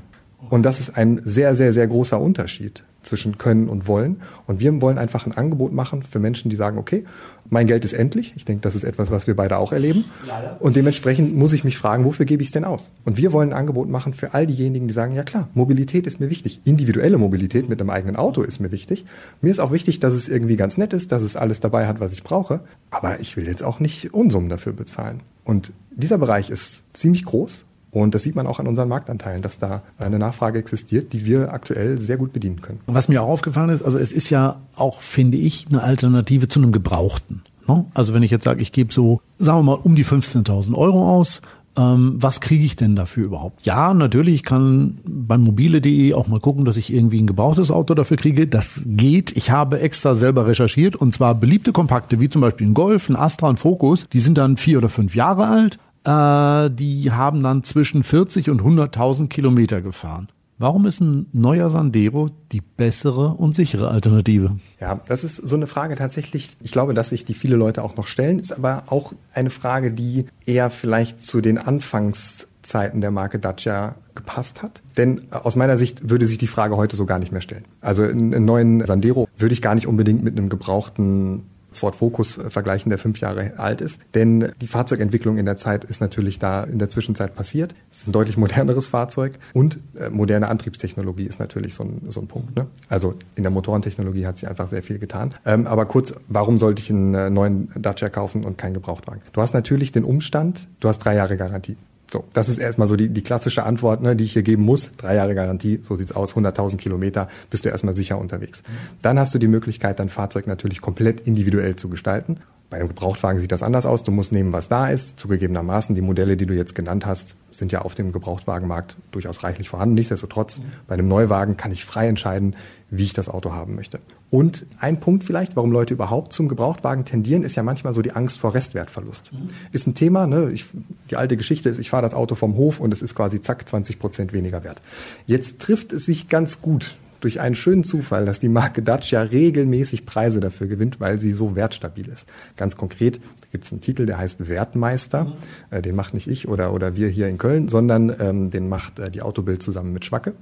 Und 0.48 0.62
das 0.64 0.80
ist 0.80 0.96
ein 0.96 1.20
sehr, 1.24 1.54
sehr, 1.54 1.72
sehr 1.72 1.86
großer 1.86 2.20
Unterschied 2.20 2.84
zwischen 3.02 3.38
können 3.38 3.68
und 3.68 3.86
wollen. 3.86 4.20
Und 4.46 4.60
wir 4.60 4.80
wollen 4.80 4.98
einfach 4.98 5.26
ein 5.26 5.32
Angebot 5.32 5.72
machen 5.72 6.02
für 6.02 6.18
Menschen, 6.18 6.50
die 6.50 6.56
sagen, 6.56 6.78
okay, 6.78 7.04
mein 7.48 7.66
Geld 7.66 7.84
ist 7.84 7.92
endlich. 7.92 8.32
Ich 8.36 8.44
denke, 8.44 8.62
das 8.62 8.74
ist 8.74 8.84
etwas, 8.84 9.10
was 9.10 9.26
wir 9.26 9.34
beide 9.34 9.58
auch 9.58 9.72
erleben. 9.72 10.04
Leider. 10.26 10.56
Und 10.60 10.76
dementsprechend 10.76 11.34
muss 11.36 11.52
ich 11.52 11.64
mich 11.64 11.78
fragen, 11.78 12.04
wofür 12.04 12.26
gebe 12.26 12.42
ich 12.42 12.48
es 12.48 12.52
denn 12.52 12.64
aus? 12.64 12.90
Und 13.04 13.16
wir 13.16 13.32
wollen 13.32 13.52
ein 13.52 13.58
Angebot 13.58 13.88
machen 13.88 14.14
für 14.14 14.34
all 14.34 14.46
diejenigen, 14.46 14.88
die 14.88 14.94
sagen, 14.94 15.14
ja 15.14 15.22
klar, 15.22 15.48
Mobilität 15.54 16.06
ist 16.06 16.20
mir 16.20 16.30
wichtig. 16.30 16.60
Individuelle 16.64 17.18
Mobilität 17.18 17.68
mit 17.68 17.80
einem 17.80 17.90
eigenen 17.90 18.16
Auto 18.16 18.42
ist 18.42 18.60
mir 18.60 18.70
wichtig. 18.70 19.04
Mir 19.40 19.50
ist 19.50 19.60
auch 19.60 19.72
wichtig, 19.72 20.00
dass 20.00 20.14
es 20.14 20.28
irgendwie 20.28 20.56
ganz 20.56 20.76
nett 20.76 20.92
ist, 20.92 21.12
dass 21.12 21.22
es 21.22 21.36
alles 21.36 21.60
dabei 21.60 21.86
hat, 21.86 22.00
was 22.00 22.12
ich 22.12 22.22
brauche. 22.22 22.60
Aber 22.90 23.20
ich 23.20 23.36
will 23.36 23.46
jetzt 23.46 23.62
auch 23.62 23.80
nicht 23.80 24.14
Unsummen 24.14 24.48
dafür 24.48 24.72
bezahlen. 24.72 25.20
Und 25.44 25.72
dieser 25.90 26.18
Bereich 26.18 26.50
ist 26.50 26.84
ziemlich 26.92 27.24
groß 27.24 27.64
und 27.90 28.14
das 28.14 28.22
sieht 28.22 28.36
man 28.36 28.46
auch 28.46 28.60
an 28.60 28.66
unseren 28.66 28.88
Marktanteilen, 28.88 29.42
dass 29.42 29.58
da 29.58 29.82
eine 29.98 30.18
Nachfrage 30.18 30.58
existiert, 30.58 31.12
die 31.12 31.24
wir 31.24 31.52
aktuell 31.52 31.98
sehr 31.98 32.16
gut 32.16 32.32
bedienen 32.32 32.60
können. 32.60 32.80
Was 32.86 33.08
mir 33.08 33.22
auch 33.22 33.28
aufgefallen 33.28 33.70
ist, 33.70 33.82
also 33.82 33.98
es 33.98 34.12
ist 34.12 34.30
ja 34.30 34.60
auch, 34.76 35.00
finde 35.00 35.36
ich, 35.38 35.66
eine 35.68 35.82
Alternative 35.82 36.48
zu 36.48 36.60
einem 36.60 36.72
Gebrauchten. 36.72 37.42
Ne? 37.66 37.84
Also 37.94 38.14
wenn 38.14 38.22
ich 38.22 38.30
jetzt 38.30 38.44
sage, 38.44 38.62
ich 38.62 38.72
gebe 38.72 38.92
so, 38.92 39.20
sagen 39.38 39.58
wir 39.58 39.76
mal, 39.76 39.80
um 39.82 39.96
die 39.96 40.04
15.000 40.04 40.74
Euro 40.74 41.08
aus, 41.08 41.42
ähm, 41.76 42.14
was 42.16 42.40
kriege 42.40 42.64
ich 42.64 42.76
denn 42.76 42.96
dafür 42.96 43.24
überhaupt? 43.24 43.64
Ja, 43.64 43.94
natürlich, 43.94 44.34
ich 44.34 44.42
kann 44.42 44.98
beim 45.04 45.42
mobile.de 45.42 46.14
auch 46.14 46.26
mal 46.26 46.40
gucken, 46.40 46.64
dass 46.64 46.76
ich 46.76 46.92
irgendwie 46.92 47.20
ein 47.20 47.26
gebrauchtes 47.26 47.70
Auto 47.70 47.94
dafür 47.94 48.16
kriege. 48.16 48.46
Das 48.46 48.82
geht. 48.86 49.36
Ich 49.36 49.50
habe 49.50 49.80
extra 49.80 50.14
selber 50.14 50.46
recherchiert 50.46 50.96
und 50.96 51.14
zwar 51.14 51.34
beliebte 51.34 51.72
Kompakte, 51.72 52.20
wie 52.20 52.28
zum 52.28 52.40
Beispiel 52.40 52.66
ein 52.66 52.74
Golf, 52.74 53.08
ein 53.08 53.16
Astra, 53.16 53.48
ein 53.48 53.56
Focus, 53.56 54.06
die 54.12 54.20
sind 54.20 54.36
dann 54.36 54.56
vier 54.56 54.78
oder 54.78 54.88
fünf 54.88 55.14
Jahre 55.14 55.46
alt 55.46 55.78
äh, 56.04 56.70
die 56.70 57.10
haben 57.12 57.42
dann 57.42 57.62
zwischen 57.62 58.02
40 58.02 58.50
und 58.50 58.62
100.000 58.62 59.28
Kilometer 59.28 59.80
gefahren. 59.80 60.28
Warum 60.60 60.84
ist 60.84 61.00
ein 61.00 61.26
neuer 61.32 61.70
Sandero 61.70 62.28
die 62.52 62.60
bessere 62.60 63.28
und 63.28 63.54
sichere 63.54 63.88
Alternative? 63.88 64.58
Ja, 64.78 65.00
das 65.08 65.24
ist 65.24 65.36
so 65.36 65.56
eine 65.56 65.66
Frage 65.66 65.94
tatsächlich. 65.94 66.54
Ich 66.60 66.70
glaube, 66.70 66.92
dass 66.92 67.08
sich 67.08 67.24
die 67.24 67.32
viele 67.32 67.56
Leute 67.56 67.82
auch 67.82 67.96
noch 67.96 68.06
stellen, 68.06 68.38
ist 68.38 68.52
aber 68.52 68.82
auch 68.88 69.14
eine 69.32 69.48
Frage, 69.48 69.90
die 69.90 70.26
eher 70.44 70.68
vielleicht 70.68 71.24
zu 71.24 71.40
den 71.40 71.56
Anfangszeiten 71.56 73.00
der 73.00 73.10
Marke 73.10 73.38
Dacia 73.38 73.94
gepasst 74.14 74.60
hat. 74.60 74.82
Denn 74.98 75.22
aus 75.30 75.56
meiner 75.56 75.78
Sicht 75.78 76.10
würde 76.10 76.26
sich 76.26 76.36
die 76.36 76.46
Frage 76.46 76.76
heute 76.76 76.94
so 76.94 77.06
gar 77.06 77.18
nicht 77.18 77.32
mehr 77.32 77.40
stellen. 77.40 77.64
Also 77.80 78.02
einen 78.02 78.44
neuen 78.44 78.84
Sandero 78.84 79.28
würde 79.38 79.54
ich 79.54 79.62
gar 79.62 79.74
nicht 79.74 79.86
unbedingt 79.86 80.22
mit 80.22 80.36
einem 80.36 80.50
gebrauchten 80.50 81.44
Ford 81.72 81.96
Focus 81.96 82.38
vergleichen, 82.48 82.90
der 82.90 82.98
fünf 82.98 83.20
Jahre 83.20 83.58
alt 83.58 83.80
ist. 83.80 84.00
Denn 84.14 84.52
die 84.60 84.66
Fahrzeugentwicklung 84.66 85.38
in 85.38 85.46
der 85.46 85.56
Zeit 85.56 85.84
ist 85.84 86.00
natürlich 86.00 86.38
da 86.38 86.64
in 86.64 86.78
der 86.78 86.88
Zwischenzeit 86.88 87.34
passiert. 87.34 87.74
Es 87.90 88.02
ist 88.02 88.08
ein 88.08 88.12
deutlich 88.12 88.36
moderneres 88.36 88.88
Fahrzeug 88.88 89.38
und 89.52 89.78
äh, 89.98 90.10
moderne 90.10 90.48
Antriebstechnologie 90.48 91.24
ist 91.24 91.38
natürlich 91.38 91.74
so 91.74 91.84
ein, 91.84 92.02
so 92.08 92.20
ein 92.20 92.26
Punkt. 92.26 92.56
Ne? 92.56 92.66
Also 92.88 93.14
in 93.36 93.42
der 93.42 93.50
Motorentechnologie 93.50 94.26
hat 94.26 94.38
sich 94.38 94.48
einfach 94.48 94.68
sehr 94.68 94.82
viel 94.82 94.98
getan. 94.98 95.34
Ähm, 95.44 95.66
aber 95.66 95.86
kurz, 95.86 96.14
warum 96.28 96.58
sollte 96.58 96.82
ich 96.82 96.90
einen 96.90 97.14
äh, 97.14 97.30
neuen 97.30 97.70
Dacia 97.76 98.08
kaufen 98.08 98.44
und 98.44 98.58
keinen 98.58 98.74
Gebrauchtwagen? 98.74 99.22
Du 99.32 99.40
hast 99.40 99.54
natürlich 99.54 99.92
den 99.92 100.04
Umstand, 100.04 100.66
du 100.80 100.88
hast 100.88 100.98
drei 100.98 101.14
Jahre 101.14 101.36
Garantie. 101.36 101.76
So, 102.12 102.24
das 102.32 102.48
ist 102.48 102.58
erstmal 102.58 102.88
so 102.88 102.96
die, 102.96 103.08
die 103.08 103.22
klassische 103.22 103.64
Antwort, 103.64 104.02
ne, 104.02 104.16
die 104.16 104.24
ich 104.24 104.32
hier 104.32 104.42
geben 104.42 104.64
muss. 104.64 104.90
Drei 104.96 105.14
Jahre 105.14 105.34
Garantie, 105.34 105.80
so 105.82 105.94
sieht's 105.94 106.12
aus, 106.12 106.34
100.000 106.34 106.76
Kilometer, 106.76 107.28
bist 107.50 107.64
du 107.64 107.68
erstmal 107.68 107.94
sicher 107.94 108.18
unterwegs. 108.18 108.62
Dann 109.02 109.18
hast 109.18 109.34
du 109.34 109.38
die 109.38 109.48
Möglichkeit, 109.48 110.00
dein 110.00 110.08
Fahrzeug 110.08 110.46
natürlich 110.46 110.80
komplett 110.80 111.20
individuell 111.20 111.76
zu 111.76 111.88
gestalten. 111.88 112.38
Bei 112.68 112.78
einem 112.78 112.88
Gebrauchtwagen 112.88 113.40
sieht 113.40 113.50
das 113.50 113.64
anders 113.64 113.84
aus. 113.84 114.04
Du 114.04 114.12
musst 114.12 114.30
nehmen, 114.30 114.52
was 114.52 114.68
da 114.68 114.88
ist. 114.88 115.18
Zugegebenermaßen, 115.18 115.96
die 115.96 116.02
Modelle, 116.02 116.36
die 116.36 116.46
du 116.46 116.54
jetzt 116.54 116.76
genannt 116.76 117.04
hast, 117.04 117.36
sind 117.50 117.72
ja 117.72 117.82
auf 117.82 117.96
dem 117.96 118.12
Gebrauchtwagenmarkt 118.12 118.96
durchaus 119.10 119.42
reichlich 119.42 119.68
vorhanden. 119.68 119.96
Nichtsdestotrotz, 119.96 120.60
bei 120.86 120.94
einem 120.94 121.08
Neuwagen 121.08 121.56
kann 121.56 121.72
ich 121.72 121.84
frei 121.84 122.06
entscheiden, 122.06 122.54
wie 122.90 123.04
ich 123.04 123.12
das 123.12 123.28
Auto 123.28 123.52
haben 123.52 123.76
möchte. 123.76 124.00
Und 124.30 124.66
ein 124.78 125.00
Punkt 125.00 125.24
vielleicht, 125.24 125.56
warum 125.56 125.70
Leute 125.72 125.94
überhaupt 125.94 126.32
zum 126.32 126.48
Gebrauchtwagen 126.48 127.04
tendieren, 127.04 127.42
ist 127.44 127.56
ja 127.56 127.62
manchmal 127.62 127.92
so 127.92 128.02
die 128.02 128.12
Angst 128.12 128.38
vor 128.38 128.54
Restwertverlust. 128.54 129.32
Mhm. 129.32 129.50
Ist 129.72 129.86
ein 129.86 129.94
Thema, 129.94 130.26
ne? 130.26 130.50
Ich, 130.52 130.66
die 131.10 131.16
alte 131.16 131.36
Geschichte 131.36 131.68
ist, 131.68 131.78
ich 131.78 131.90
fahre 131.90 132.02
das 132.02 132.14
Auto 132.14 132.34
vom 132.34 132.56
Hof 132.56 132.80
und 132.80 132.92
es 132.92 133.02
ist 133.02 133.14
quasi 133.14 133.40
zack 133.40 133.68
20 133.68 133.98
Prozent 133.98 134.32
weniger 134.32 134.64
wert. 134.64 134.80
Jetzt 135.26 135.60
trifft 135.60 135.92
es 135.92 136.04
sich 136.04 136.28
ganz 136.28 136.60
gut 136.60 136.96
durch 137.20 137.40
einen 137.40 137.54
schönen 137.54 137.84
Zufall, 137.84 138.26
dass 138.26 138.38
die 138.38 138.48
Marke 138.48 138.82
Dacia 138.82 139.22
regelmäßig 139.22 140.06
Preise 140.06 140.40
dafür 140.40 140.66
gewinnt, 140.66 141.00
weil 141.00 141.18
sie 141.18 141.32
so 141.32 141.54
wertstabil 141.56 142.08
ist. 142.08 142.26
Ganz 142.56 142.76
konkret 142.76 143.20
gibt 143.52 143.64
es 143.64 143.72
einen 143.72 143.80
Titel, 143.80 144.06
der 144.06 144.18
heißt 144.18 144.48
Wertmeister. 144.48 145.24
Mhm. 145.24 145.32
Äh, 145.70 145.82
den 145.82 145.96
macht 145.96 146.14
nicht 146.14 146.26
ich 146.26 146.48
oder, 146.48 146.72
oder 146.72 146.96
wir 146.96 147.08
hier 147.08 147.28
in 147.28 147.38
Köln, 147.38 147.68
sondern 147.68 148.14
ähm, 148.18 148.50
den 148.50 148.68
macht 148.68 148.98
äh, 148.98 149.10
die 149.10 149.22
Autobild 149.22 149.62
zusammen 149.62 149.92
mit 149.92 150.04
Schwacke. 150.04 150.34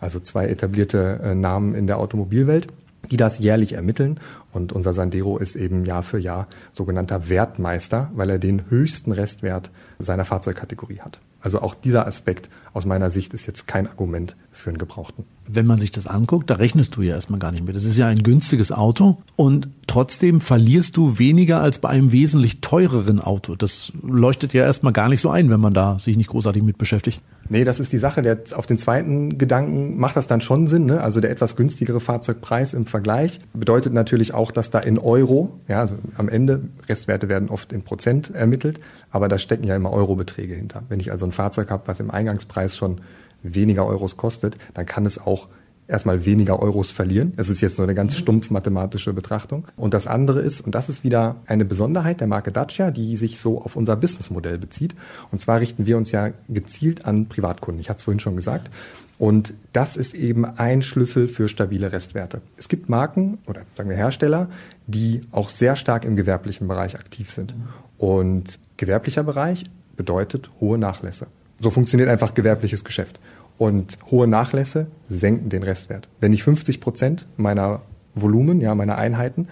Also 0.00 0.20
zwei 0.20 0.46
etablierte 0.46 1.20
äh, 1.22 1.34
Namen 1.34 1.74
in 1.74 1.86
der 1.86 1.98
Automobilwelt 1.98 2.68
die 3.10 3.16
das 3.16 3.38
jährlich 3.38 3.72
ermitteln. 3.72 4.20
Und 4.52 4.72
unser 4.72 4.92
Sandero 4.92 5.38
ist 5.38 5.56
eben 5.56 5.84
Jahr 5.84 6.02
für 6.02 6.18
Jahr 6.18 6.46
sogenannter 6.72 7.28
Wertmeister, 7.28 8.10
weil 8.14 8.30
er 8.30 8.38
den 8.38 8.70
höchsten 8.70 9.12
Restwert 9.12 9.70
seiner 9.98 10.24
Fahrzeugkategorie 10.24 11.00
hat. 11.00 11.18
Also 11.40 11.62
auch 11.62 11.74
dieser 11.74 12.06
Aspekt 12.06 12.50
aus 12.72 12.86
meiner 12.86 13.10
Sicht 13.10 13.34
ist 13.34 13.46
jetzt 13.46 13.66
kein 13.66 13.86
Argument 13.86 14.36
für 14.52 14.70
einen 14.70 14.78
Gebrauchten. 14.78 15.24
Wenn 15.46 15.66
man 15.66 15.80
sich 15.80 15.90
das 15.90 16.06
anguckt, 16.06 16.50
da 16.50 16.54
rechnest 16.54 16.94
du 16.96 17.02
ja 17.02 17.14
erstmal 17.14 17.40
gar 17.40 17.50
nicht 17.50 17.64
mehr. 17.64 17.74
Das 17.74 17.84
ist 17.84 17.96
ja 17.96 18.06
ein 18.06 18.22
günstiges 18.22 18.70
Auto 18.72 19.16
und 19.36 19.68
trotzdem 19.86 20.40
verlierst 20.40 20.96
du 20.96 21.18
weniger 21.18 21.60
als 21.60 21.78
bei 21.78 21.88
einem 21.88 22.12
wesentlich 22.12 22.60
teureren 22.60 23.20
Auto. 23.20 23.56
Das 23.56 23.92
leuchtet 24.02 24.52
ja 24.52 24.64
erstmal 24.64 24.92
gar 24.92 25.08
nicht 25.08 25.20
so 25.20 25.30
ein, 25.30 25.50
wenn 25.50 25.60
man 25.60 25.74
da 25.74 25.98
sich 25.98 26.16
nicht 26.16 26.30
großartig 26.30 26.62
mit 26.62 26.78
beschäftigt. 26.78 27.22
Nee, 27.52 27.64
das 27.64 27.80
ist 27.80 27.92
die 27.92 27.98
Sache. 27.98 28.22
Der, 28.22 28.38
auf 28.54 28.66
den 28.66 28.78
zweiten 28.78 29.36
Gedanken 29.36 29.98
macht 29.98 30.16
das 30.16 30.28
dann 30.28 30.40
schon 30.40 30.68
Sinn. 30.68 30.86
Ne? 30.86 31.02
Also 31.02 31.20
der 31.20 31.32
etwas 31.32 31.56
günstigere 31.56 32.00
Fahrzeugpreis 32.00 32.74
im 32.74 32.86
Vergleich 32.86 33.40
bedeutet 33.52 33.92
natürlich 33.92 34.32
auch, 34.32 34.52
dass 34.52 34.70
da 34.70 34.78
in 34.78 34.98
Euro, 35.00 35.58
ja, 35.66 35.80
also 35.80 35.96
am 36.16 36.28
Ende, 36.28 36.62
Restwerte 36.88 37.28
werden 37.28 37.50
oft 37.50 37.72
in 37.72 37.82
Prozent 37.82 38.32
ermittelt, 38.32 38.78
aber 39.10 39.26
da 39.28 39.36
stecken 39.36 39.64
ja 39.64 39.74
immer 39.74 39.92
Eurobeträge 39.92 40.54
hinter. 40.54 40.84
Wenn 40.88 41.00
ich 41.00 41.10
also 41.10 41.26
ein 41.26 41.32
Fahrzeug 41.32 41.70
habe, 41.70 41.82
was 41.86 41.98
im 41.98 42.12
Eingangspreis 42.12 42.76
schon 42.76 43.00
weniger 43.42 43.84
Euros 43.84 44.16
kostet, 44.16 44.56
dann 44.74 44.86
kann 44.86 45.04
es 45.04 45.18
auch 45.18 45.48
erstmal 45.90 46.24
weniger 46.24 46.60
Euros 46.60 46.90
verlieren. 46.90 47.32
Es 47.36 47.48
ist 47.48 47.60
jetzt 47.60 47.78
nur 47.78 47.86
eine 47.86 47.94
ganz 47.94 48.16
stumpf 48.16 48.50
mathematische 48.50 49.12
Betrachtung. 49.12 49.66
Und 49.76 49.92
das 49.92 50.06
andere 50.06 50.40
ist, 50.40 50.60
und 50.60 50.74
das 50.74 50.88
ist 50.88 51.04
wieder 51.04 51.36
eine 51.46 51.64
Besonderheit 51.64 52.20
der 52.20 52.28
Marke 52.28 52.52
Dacia, 52.52 52.90
die 52.90 53.16
sich 53.16 53.40
so 53.40 53.60
auf 53.60 53.76
unser 53.76 53.96
Businessmodell 53.96 54.58
bezieht. 54.58 54.94
Und 55.30 55.40
zwar 55.40 55.60
richten 55.60 55.86
wir 55.86 55.96
uns 55.96 56.12
ja 56.12 56.30
gezielt 56.48 57.04
an 57.04 57.26
Privatkunden. 57.26 57.80
Ich 57.80 57.90
hatte 57.90 57.98
es 57.98 58.04
vorhin 58.04 58.20
schon 58.20 58.36
gesagt. 58.36 58.70
Und 59.18 59.52
das 59.74 59.96
ist 59.96 60.14
eben 60.14 60.46
ein 60.46 60.80
Schlüssel 60.80 61.28
für 61.28 61.48
stabile 61.48 61.92
Restwerte. 61.92 62.40
Es 62.56 62.68
gibt 62.68 62.88
Marken 62.88 63.36
oder 63.46 63.62
sagen 63.76 63.90
wir 63.90 63.96
Hersteller, 63.96 64.48
die 64.86 65.20
auch 65.30 65.50
sehr 65.50 65.76
stark 65.76 66.06
im 66.06 66.16
gewerblichen 66.16 66.66
Bereich 66.68 66.94
aktiv 66.94 67.30
sind. 67.30 67.54
Und 67.98 68.58
gewerblicher 68.78 69.22
Bereich 69.22 69.64
bedeutet 69.94 70.50
hohe 70.58 70.78
Nachlässe. 70.78 71.26
So 71.58 71.68
funktioniert 71.68 72.08
einfach 72.08 72.32
gewerbliches 72.32 72.82
Geschäft. 72.82 73.20
Und 73.60 73.98
hohe 74.10 74.26
Nachlässe 74.26 74.86
senken 75.10 75.50
den 75.50 75.62
Restwert. 75.62 76.08
Wenn 76.18 76.32
ich 76.32 76.42
50 76.44 76.80
Prozent 76.80 77.26
meiner 77.36 77.82
Volumen, 78.14 78.62
ja, 78.62 78.74
meiner 78.74 78.96
Einheiten 78.96 79.48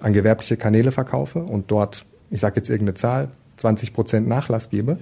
an 0.00 0.14
gewerbliche 0.14 0.56
Kanäle 0.56 0.92
verkaufe 0.92 1.40
und 1.40 1.70
dort, 1.70 2.06
ich 2.30 2.40
sage 2.40 2.56
jetzt 2.56 2.70
irgendeine 2.70 2.94
Zahl, 2.94 3.28
20 3.58 3.92
Prozent 3.92 4.26
Nachlass 4.26 4.70
gebe, 4.70 4.96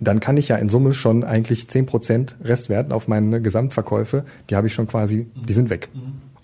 dann 0.00 0.18
kann 0.18 0.38
ich 0.38 0.48
ja 0.48 0.56
in 0.56 0.70
Summe 0.70 0.94
schon 0.94 1.24
eigentlich 1.24 1.68
10 1.68 1.84
Prozent 1.84 2.36
Restwert 2.42 2.90
auf 2.90 3.06
meine 3.06 3.42
Gesamtverkäufe, 3.42 4.24
die 4.48 4.56
habe 4.56 4.66
ich 4.68 4.72
schon 4.72 4.88
quasi, 4.88 5.26
die 5.46 5.52
sind 5.52 5.68
weg. 5.68 5.90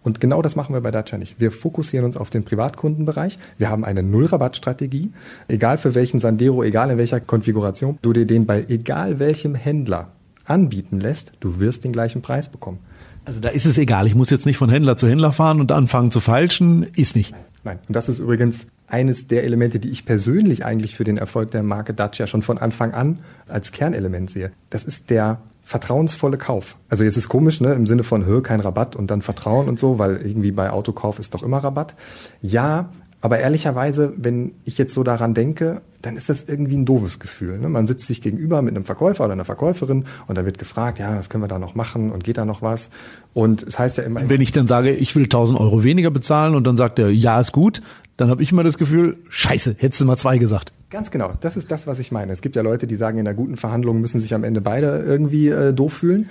Und 0.02 0.20
genau 0.20 0.42
das 0.42 0.56
machen 0.56 0.75
wir 0.75 0.82
bei 0.82 0.90
Dacia 0.90 1.16
nicht. 1.16 1.40
Wir 1.40 1.52
fokussieren 1.52 2.04
uns 2.04 2.18
auf 2.18 2.28
den 2.28 2.44
Privatkundenbereich. 2.44 3.38
Wir 3.56 3.70
haben 3.70 3.87
eine 3.87 4.02
Null-Rabatt-Strategie. 4.02 5.11
Egal 5.49 5.78
für 5.78 5.94
welchen 5.94 6.20
Sandero, 6.20 6.62
egal 6.62 6.90
in 6.90 6.99
welcher 6.99 7.20
Konfiguration, 7.20 7.99
du 8.02 8.12
dir 8.12 8.26
den 8.26 8.44
bei 8.44 8.66
egal 8.68 9.18
welchem 9.18 9.54
Händler 9.54 10.12
anbieten 10.50 11.00
lässt, 11.00 11.33
du 11.40 11.61
wirst 11.61 11.85
den 11.85 11.92
gleichen 11.92 12.23
Preis 12.23 12.50
bekommen. 12.50 12.78
Also 13.25 13.40
da 13.40 13.50
ist 13.50 13.66
es 13.66 13.78
egal. 13.78 14.07
Ich 14.07 14.14
muss 14.14 14.30
jetzt 14.30 14.47
nicht 14.47 14.57
von 14.57 14.71
Händler 14.71 14.97
zu 14.97 15.07
Händler 15.07 15.33
fahren 15.33 15.61
und 15.61 15.73
anfangen 15.73 16.11
zu 16.11 16.21
falschen. 16.21 16.85
Ist 16.97 17.16
nicht. 17.16 17.35
Nein. 17.64 17.78
Und 17.87 17.95
das 17.95 18.09
ist 18.09 18.19
übrigens 18.19 18.66
eines 18.88 19.28
der 19.28 19.45
Elemente, 19.45 19.78
die 19.78 19.90
ich 19.90 20.04
persönlich 20.04 20.64
eigentlich 20.64 20.97
für 20.97 21.04
den 21.04 21.16
Erfolg 21.16 21.50
der 21.50 21.62
Marke 21.62 21.95
Dacia 21.95 22.26
schon 22.26 22.42
von 22.42 22.59
Anfang 22.59 22.92
an 22.92 23.21
als 23.47 23.73
Kernelement 23.73 24.30
sehe. 24.30 24.52
Das 24.71 24.85
ist 24.85 25.11
der 25.11 25.40
vertrauensvolle 25.62 26.38
Kauf. 26.38 26.76
Also 26.88 27.04
jetzt 27.04 27.16
ist 27.16 27.28
komisch, 27.28 27.61
ne, 27.61 27.75
im 27.75 27.87
Sinne 27.87 28.02
von, 28.02 28.25
hör, 28.25 28.42
kein 28.42 28.59
Rabatt 28.61 28.97
und 28.97 29.11
dann 29.11 29.23
Vertrauen 29.23 29.69
und 29.69 29.78
so, 29.78 30.00
weil 30.00 30.16
irgendwie 30.16 30.50
bei 30.50 30.71
Autokauf 30.71 31.21
ist 31.21 31.35
doch 31.35 31.45
immer 31.45 31.59
Rabatt. 31.59 31.95
Ja, 32.40 32.90
aber 33.20 33.38
ehrlicherweise, 33.38 34.14
wenn 34.16 34.52
ich 34.64 34.78
jetzt 34.78 34.94
so 34.94 35.02
daran 35.02 35.34
denke, 35.34 35.82
dann 36.00 36.16
ist 36.16 36.30
das 36.30 36.48
irgendwie 36.48 36.76
ein 36.76 36.86
doofes 36.86 37.18
Gefühl. 37.18 37.58
Ne? 37.58 37.68
Man 37.68 37.86
sitzt 37.86 38.06
sich 38.06 38.22
gegenüber 38.22 38.62
mit 38.62 38.74
einem 38.74 38.86
Verkäufer 38.86 39.24
oder 39.24 39.34
einer 39.34 39.44
Verkäuferin 39.44 40.06
und 40.26 40.38
dann 40.38 40.46
wird 40.46 40.58
gefragt, 40.58 40.98
ja, 40.98 41.16
was 41.16 41.28
können 41.28 41.44
wir 41.44 41.48
da 41.48 41.58
noch 41.58 41.74
machen 41.74 42.10
und 42.10 42.24
geht 42.24 42.38
da 42.38 42.46
noch 42.46 42.62
was? 42.62 42.90
Und 43.34 43.62
es 43.62 43.78
heißt 43.78 43.98
ja 43.98 44.04
immer. 44.04 44.26
Wenn 44.28 44.40
ich 44.40 44.52
dann 44.52 44.66
sage, 44.66 44.90
ich 44.90 45.14
will 45.14 45.24
1000 45.24 45.60
Euro 45.60 45.84
weniger 45.84 46.10
bezahlen 46.10 46.54
und 46.54 46.66
dann 46.66 46.78
sagt 46.78 46.98
er, 46.98 47.10
ja, 47.10 47.40
ist 47.40 47.52
gut, 47.52 47.82
dann 48.16 48.30
habe 48.30 48.42
ich 48.42 48.52
immer 48.52 48.64
das 48.64 48.78
Gefühl, 48.78 49.18
scheiße, 49.28 49.76
hättest 49.78 50.00
du 50.00 50.06
mal 50.06 50.16
zwei 50.16 50.38
gesagt. 50.38 50.72
Ganz 50.90 51.12
genau, 51.12 51.35
das 51.40 51.56
ist 51.56 51.70
das, 51.70 51.87
was 51.87 52.00
ich 52.00 52.11
meine. 52.11 52.32
Es 52.32 52.42
gibt 52.42 52.56
ja 52.56 52.62
Leute, 52.62 52.88
die 52.88 52.97
sagen, 52.97 53.18
in 53.18 53.28
einer 53.28 53.37
guten 53.37 53.56
Verhandlung 53.56 54.00
müssen 54.00 54.18
sich 54.18 54.35
am 54.35 54.42
Ende 54.42 54.61
beide 54.61 54.99
irgendwie 54.99 55.47
äh, 55.47 55.73
doof 55.73 55.92
fühlen. 55.92 56.28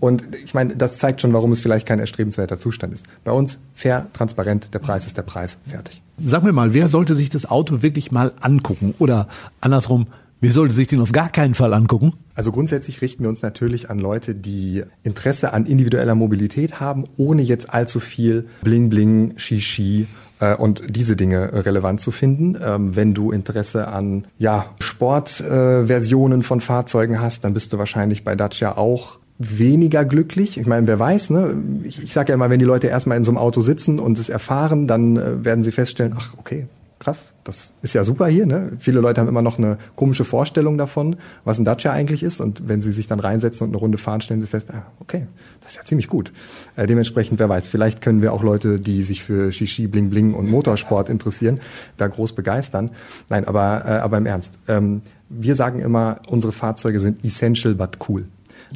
Und 0.00 0.36
ich 0.44 0.52
meine, 0.52 0.76
das 0.76 0.98
zeigt 0.98 1.22
schon, 1.22 1.32
warum 1.32 1.50
es 1.50 1.60
vielleicht 1.60 1.88
kein 1.88 1.98
erstrebenswerter 1.98 2.58
Zustand 2.58 2.92
ist. 2.92 3.06
Bei 3.24 3.32
uns 3.32 3.58
fair, 3.72 4.08
transparent, 4.12 4.74
der 4.74 4.80
Preis 4.80 5.06
ist 5.06 5.16
der 5.16 5.22
Preis, 5.22 5.56
fertig. 5.66 6.02
Sag 6.22 6.42
mir 6.42 6.52
mal, 6.52 6.74
wer 6.74 6.88
sollte 6.88 7.14
sich 7.14 7.30
das 7.30 7.50
Auto 7.50 7.80
wirklich 7.80 8.12
mal 8.12 8.32
angucken? 8.42 8.94
Oder 8.98 9.28
andersrum, 9.62 10.08
wer 10.42 10.52
sollte 10.52 10.74
sich 10.74 10.88
den 10.88 11.00
auf 11.00 11.12
gar 11.12 11.30
keinen 11.30 11.54
Fall 11.54 11.72
angucken? 11.72 12.12
Also 12.34 12.52
grundsätzlich 12.52 13.00
richten 13.00 13.22
wir 13.24 13.30
uns 13.30 13.40
natürlich 13.40 13.88
an 13.88 13.98
Leute, 13.98 14.34
die 14.34 14.82
Interesse 15.04 15.54
an 15.54 15.64
individueller 15.64 16.14
Mobilität 16.14 16.80
haben, 16.80 17.06
ohne 17.16 17.40
jetzt 17.40 17.72
allzu 17.72 17.98
viel 17.98 18.46
Bling 18.62 18.90
Bling, 18.90 19.38
Shishi 19.38 20.06
äh, 20.42 20.56
und 20.56 20.82
diese 20.88 21.16
Dinge 21.16 21.64
relevant 21.64 22.00
zu 22.00 22.10
finden. 22.10 22.58
Ähm, 22.62 22.96
wenn 22.96 23.14
du 23.14 23.30
Interesse 23.30 23.88
an 23.88 24.26
ja, 24.38 24.66
Sportversionen 24.80 26.40
äh, 26.40 26.44
von 26.44 26.60
Fahrzeugen 26.60 27.20
hast, 27.20 27.44
dann 27.44 27.54
bist 27.54 27.72
du 27.72 27.78
wahrscheinlich 27.78 28.24
bei 28.24 28.34
Dacia 28.34 28.76
auch 28.76 29.18
weniger 29.38 30.04
glücklich. 30.04 30.58
Ich 30.58 30.66
meine, 30.66 30.86
wer 30.86 30.98
weiß, 30.98 31.30
ne? 31.30 31.56
Ich, 31.84 32.02
ich 32.02 32.12
sage 32.12 32.30
ja 32.30 32.34
immer, 32.34 32.50
wenn 32.50 32.58
die 32.58 32.64
Leute 32.64 32.88
erstmal 32.88 33.16
in 33.16 33.24
so 33.24 33.30
einem 33.30 33.38
Auto 33.38 33.60
sitzen 33.60 33.98
und 33.98 34.18
es 34.18 34.28
erfahren, 34.28 34.86
dann 34.86 35.16
äh, 35.16 35.44
werden 35.44 35.64
sie 35.64 35.72
feststellen, 35.72 36.14
ach, 36.16 36.34
okay, 36.36 36.66
krass, 37.02 37.32
das 37.42 37.74
ist 37.82 37.94
ja 37.94 38.04
super 38.04 38.28
hier. 38.28 38.46
Ne? 38.46 38.72
Viele 38.78 39.00
Leute 39.00 39.20
haben 39.20 39.26
immer 39.26 39.42
noch 39.42 39.58
eine 39.58 39.76
komische 39.96 40.24
Vorstellung 40.24 40.78
davon, 40.78 41.16
was 41.44 41.58
ein 41.58 41.64
Dacia 41.64 41.90
eigentlich 41.90 42.22
ist. 42.22 42.40
Und 42.40 42.68
wenn 42.68 42.80
sie 42.80 42.92
sich 42.92 43.08
dann 43.08 43.18
reinsetzen 43.18 43.66
und 43.66 43.70
eine 43.70 43.78
Runde 43.78 43.98
fahren, 43.98 44.20
stellen 44.20 44.40
sie 44.40 44.46
fest, 44.46 44.70
ah, 44.72 44.86
okay, 45.00 45.26
das 45.62 45.72
ist 45.72 45.78
ja 45.78 45.84
ziemlich 45.84 46.06
gut. 46.06 46.32
Äh, 46.76 46.86
dementsprechend, 46.86 47.40
wer 47.40 47.48
weiß, 47.48 47.66
vielleicht 47.66 48.02
können 48.02 48.22
wir 48.22 48.32
auch 48.32 48.44
Leute, 48.44 48.78
die 48.78 49.02
sich 49.02 49.24
für 49.24 49.50
Shishi, 49.50 49.88
Bling 49.88 50.10
Bling 50.10 50.32
und 50.32 50.48
Motorsport 50.48 51.08
interessieren, 51.08 51.60
da 51.96 52.06
groß 52.06 52.34
begeistern. 52.34 52.92
Nein, 53.28 53.48
aber, 53.48 53.82
äh, 53.84 53.88
aber 53.98 54.18
im 54.18 54.26
Ernst. 54.26 54.58
Ähm, 54.68 55.02
wir 55.28 55.56
sagen 55.56 55.80
immer, 55.80 56.20
unsere 56.28 56.52
Fahrzeuge 56.52 57.00
sind 57.00 57.24
essential 57.24 57.74
but 57.74 57.98
cool. 58.08 58.26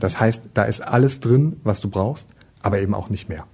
Das 0.01 0.19
heißt, 0.19 0.43
da 0.53 0.65
ist 0.65 0.81
alles 0.81 1.21
drin, 1.21 1.61
was 1.63 1.81
du 1.81 1.89
brauchst, 1.89 2.29
aber 2.61 2.81
eben 2.81 2.95
auch 2.95 3.09
nicht 3.09 3.29
mehr. 3.29 3.45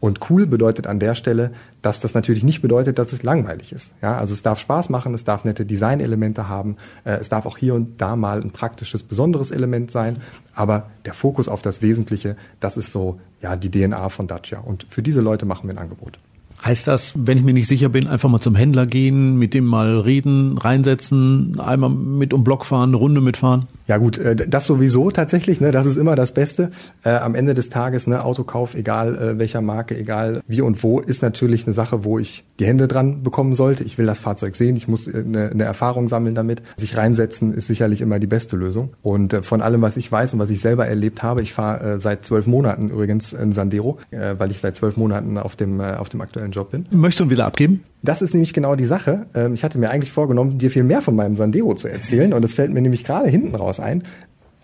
Und 0.00 0.30
cool 0.30 0.46
bedeutet 0.46 0.86
an 0.86 0.98
der 0.98 1.14
Stelle, 1.14 1.52
dass 1.82 2.00
das 2.00 2.14
natürlich 2.14 2.44
nicht 2.44 2.62
bedeutet, 2.62 2.98
dass 2.98 3.12
es 3.12 3.22
langweilig 3.22 3.72
ist. 3.72 3.92
Ja, 4.02 4.18
also 4.18 4.34
es 4.34 4.42
darf 4.42 4.58
Spaß 4.58 4.88
machen, 4.90 5.14
es 5.14 5.24
darf 5.24 5.44
nette 5.44 5.64
Designelemente 5.64 6.48
haben, 6.48 6.76
äh, 7.04 7.12
es 7.12 7.28
darf 7.28 7.46
auch 7.46 7.58
hier 7.58 7.74
und 7.74 8.00
da 8.00 8.16
mal 8.16 8.40
ein 8.40 8.50
praktisches, 8.50 9.02
besonderes 9.02 9.50
Element 9.50 9.90
sein, 9.90 10.18
aber 10.54 10.90
der 11.04 11.14
Fokus 11.14 11.48
auf 11.48 11.62
das 11.62 11.82
Wesentliche, 11.82 12.36
das 12.60 12.76
ist 12.76 12.92
so 12.92 13.20
ja 13.42 13.56
die 13.56 13.70
DNA 13.70 14.08
von 14.08 14.26
Dacia. 14.26 14.60
Und 14.60 14.86
für 14.88 15.02
diese 15.02 15.20
Leute 15.20 15.46
machen 15.46 15.68
wir 15.68 15.74
ein 15.74 15.78
Angebot. 15.78 16.18
Heißt 16.64 16.86
das, 16.86 17.12
wenn 17.16 17.38
ich 17.38 17.44
mir 17.44 17.52
nicht 17.52 17.68
sicher 17.68 17.88
bin, 17.88 18.06
einfach 18.06 18.28
mal 18.28 18.40
zum 18.40 18.54
Händler 18.54 18.86
gehen, 18.86 19.36
mit 19.36 19.54
dem 19.54 19.66
mal 19.66 20.00
reden, 20.00 20.58
reinsetzen, 20.58 21.60
einmal 21.60 21.90
mit 21.90 22.32
um 22.32 22.44
Block 22.44 22.64
fahren, 22.64 22.90
eine 22.90 22.96
Runde 22.96 23.20
mitfahren? 23.20 23.66
Ja 23.86 23.98
gut, 23.98 24.18
äh, 24.18 24.34
das 24.34 24.66
sowieso 24.66 25.10
tatsächlich, 25.10 25.60
ne, 25.60 25.70
das 25.70 25.86
ist 25.86 25.96
immer 25.96 26.16
das 26.16 26.32
Beste. 26.32 26.70
Äh, 27.04 27.10
am 27.10 27.34
Ende 27.34 27.54
des 27.54 27.68
Tages, 27.68 28.06
ne, 28.06 28.24
Autokauf, 28.24 28.74
egal 28.74 29.16
äh, 29.16 29.38
welcher 29.38 29.60
Marke, 29.60 29.96
egal 29.96 30.40
wie 30.46 30.60
und 30.60 30.82
wo, 30.82 31.00
ist 31.00 31.22
natürlich 31.22 31.66
eine 31.66 31.72
Sache, 31.72 32.04
wo 32.04 32.18
ich 32.18 32.44
die 32.58 32.66
Hände 32.66 32.88
dran 32.88 33.22
bekommen 33.22 33.54
sollte. 33.54 33.84
Ich 33.84 33.98
will 33.98 34.06
das 34.06 34.18
Fahrzeug 34.18 34.56
sehen, 34.56 34.76
ich 34.76 34.88
muss 34.88 35.08
eine, 35.08 35.50
eine 35.50 35.64
Erfahrung 35.64 36.08
sammeln 36.08 36.34
damit. 36.34 36.62
Sich 36.76 36.96
reinsetzen 36.96 37.54
ist 37.54 37.68
sicherlich 37.68 38.00
immer 38.00 38.18
die 38.18 38.26
beste 38.26 38.56
Lösung. 38.56 38.90
Und 39.02 39.32
äh, 39.32 39.42
von 39.42 39.62
allem, 39.62 39.82
was 39.82 39.96
ich 39.96 40.10
weiß 40.10 40.34
und 40.34 40.40
was 40.40 40.50
ich 40.50 40.60
selber 40.60 40.86
erlebt 40.86 41.22
habe, 41.22 41.42
ich 41.42 41.52
fahre 41.52 41.94
äh, 41.94 41.98
seit 41.98 42.24
zwölf 42.24 42.46
Monaten 42.46 42.90
übrigens 42.90 43.32
in 43.32 43.52
Sandero, 43.52 43.98
äh, 44.10 44.34
weil 44.38 44.50
ich 44.50 44.58
seit 44.58 44.76
zwölf 44.76 44.96
Monaten 44.96 45.38
auf 45.38 45.56
dem, 45.56 45.80
äh, 45.80 45.94
auf 45.94 46.08
dem 46.08 46.20
aktuellen 46.20 46.50
Job 46.50 46.72
bin. 46.72 46.86
Möchtest 46.90 47.20
du 47.20 47.24
ihn 47.24 47.30
wieder 47.30 47.46
abgeben? 47.46 47.84
Das 48.02 48.22
ist 48.22 48.34
nämlich 48.34 48.52
genau 48.52 48.76
die 48.76 48.84
Sache. 48.84 49.26
Ähm, 49.34 49.54
ich 49.54 49.64
hatte 49.64 49.78
mir 49.78 49.90
eigentlich 49.90 50.12
vorgenommen, 50.12 50.58
dir 50.58 50.70
viel 50.70 50.84
mehr 50.84 51.02
von 51.02 51.16
meinem 51.16 51.36
Sandero 51.36 51.74
zu 51.74 51.88
erzählen 51.88 52.32
und 52.32 52.44
es 52.44 52.54
fällt 52.54 52.70
mir 52.70 52.80
nämlich 52.80 53.04
gerade 53.04 53.28
hinten 53.28 53.54
raus 53.54 53.75
ein. 53.80 54.02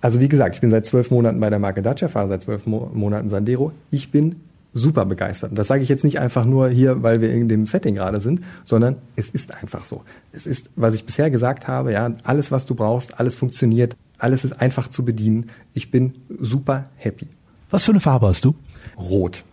Also 0.01 0.21
wie 0.21 0.29
gesagt, 0.29 0.57
ich 0.57 0.61
bin 0.61 0.71
seit 0.71 0.85
zwölf 0.85 1.11
Monaten 1.11 1.39
bei 1.39 1.49
der 1.49 1.59
Marke 1.59 1.83
Dacia, 1.83 2.09
fahre 2.09 2.29
seit 2.29 2.43
zwölf 2.43 2.67
Mo 2.67 2.91
Monaten 2.93 3.29
Sandero. 3.29 3.73
Ich 3.91 4.11
bin 4.11 4.37
super 4.75 5.05
begeistert. 5.05 5.51
Und 5.51 5.59
das 5.59 5.69
sage 5.69 5.83
ich 5.83 5.89
jetzt 5.89 6.03
nicht 6.03 6.19
einfach 6.19 6.45
nur 6.45 6.69
hier, 6.69 7.03
weil 7.03 7.21
wir 7.21 7.33
in 7.33 7.49
dem 7.49 7.67
Setting 7.67 7.95
gerade 7.95 8.21
sind, 8.21 8.41
sondern 8.65 8.97
es 9.17 9.31
ist 9.31 9.55
einfach 9.55 9.85
so. 9.85 10.03
Es 10.33 10.47
ist, 10.47 10.71
was 10.77 10.95
ich 10.95 11.05
bisher 11.05 11.31
gesagt 11.31 11.69
habe, 11.69 11.93
ja, 11.93 12.11
alles, 12.25 12.51
was 12.51 12.65
du 12.67 12.75
brauchst, 12.75 13.21
alles 13.21 13.37
funktioniert, 13.37 13.97
alles 14.19 14.45
ist 14.45 14.61
einfach 14.61 14.89
zu 14.89 15.05
bedienen. 15.05 15.51
Ich 15.75 15.91
bin 15.91 16.15
super 16.41 16.91
happy. 16.97 17.29
Was 17.71 17.85
für 17.85 17.93
eine 17.93 18.01
Farbe 18.01 18.29
hast 18.29 18.45
du? 18.45 18.55
Rot. 18.99 19.45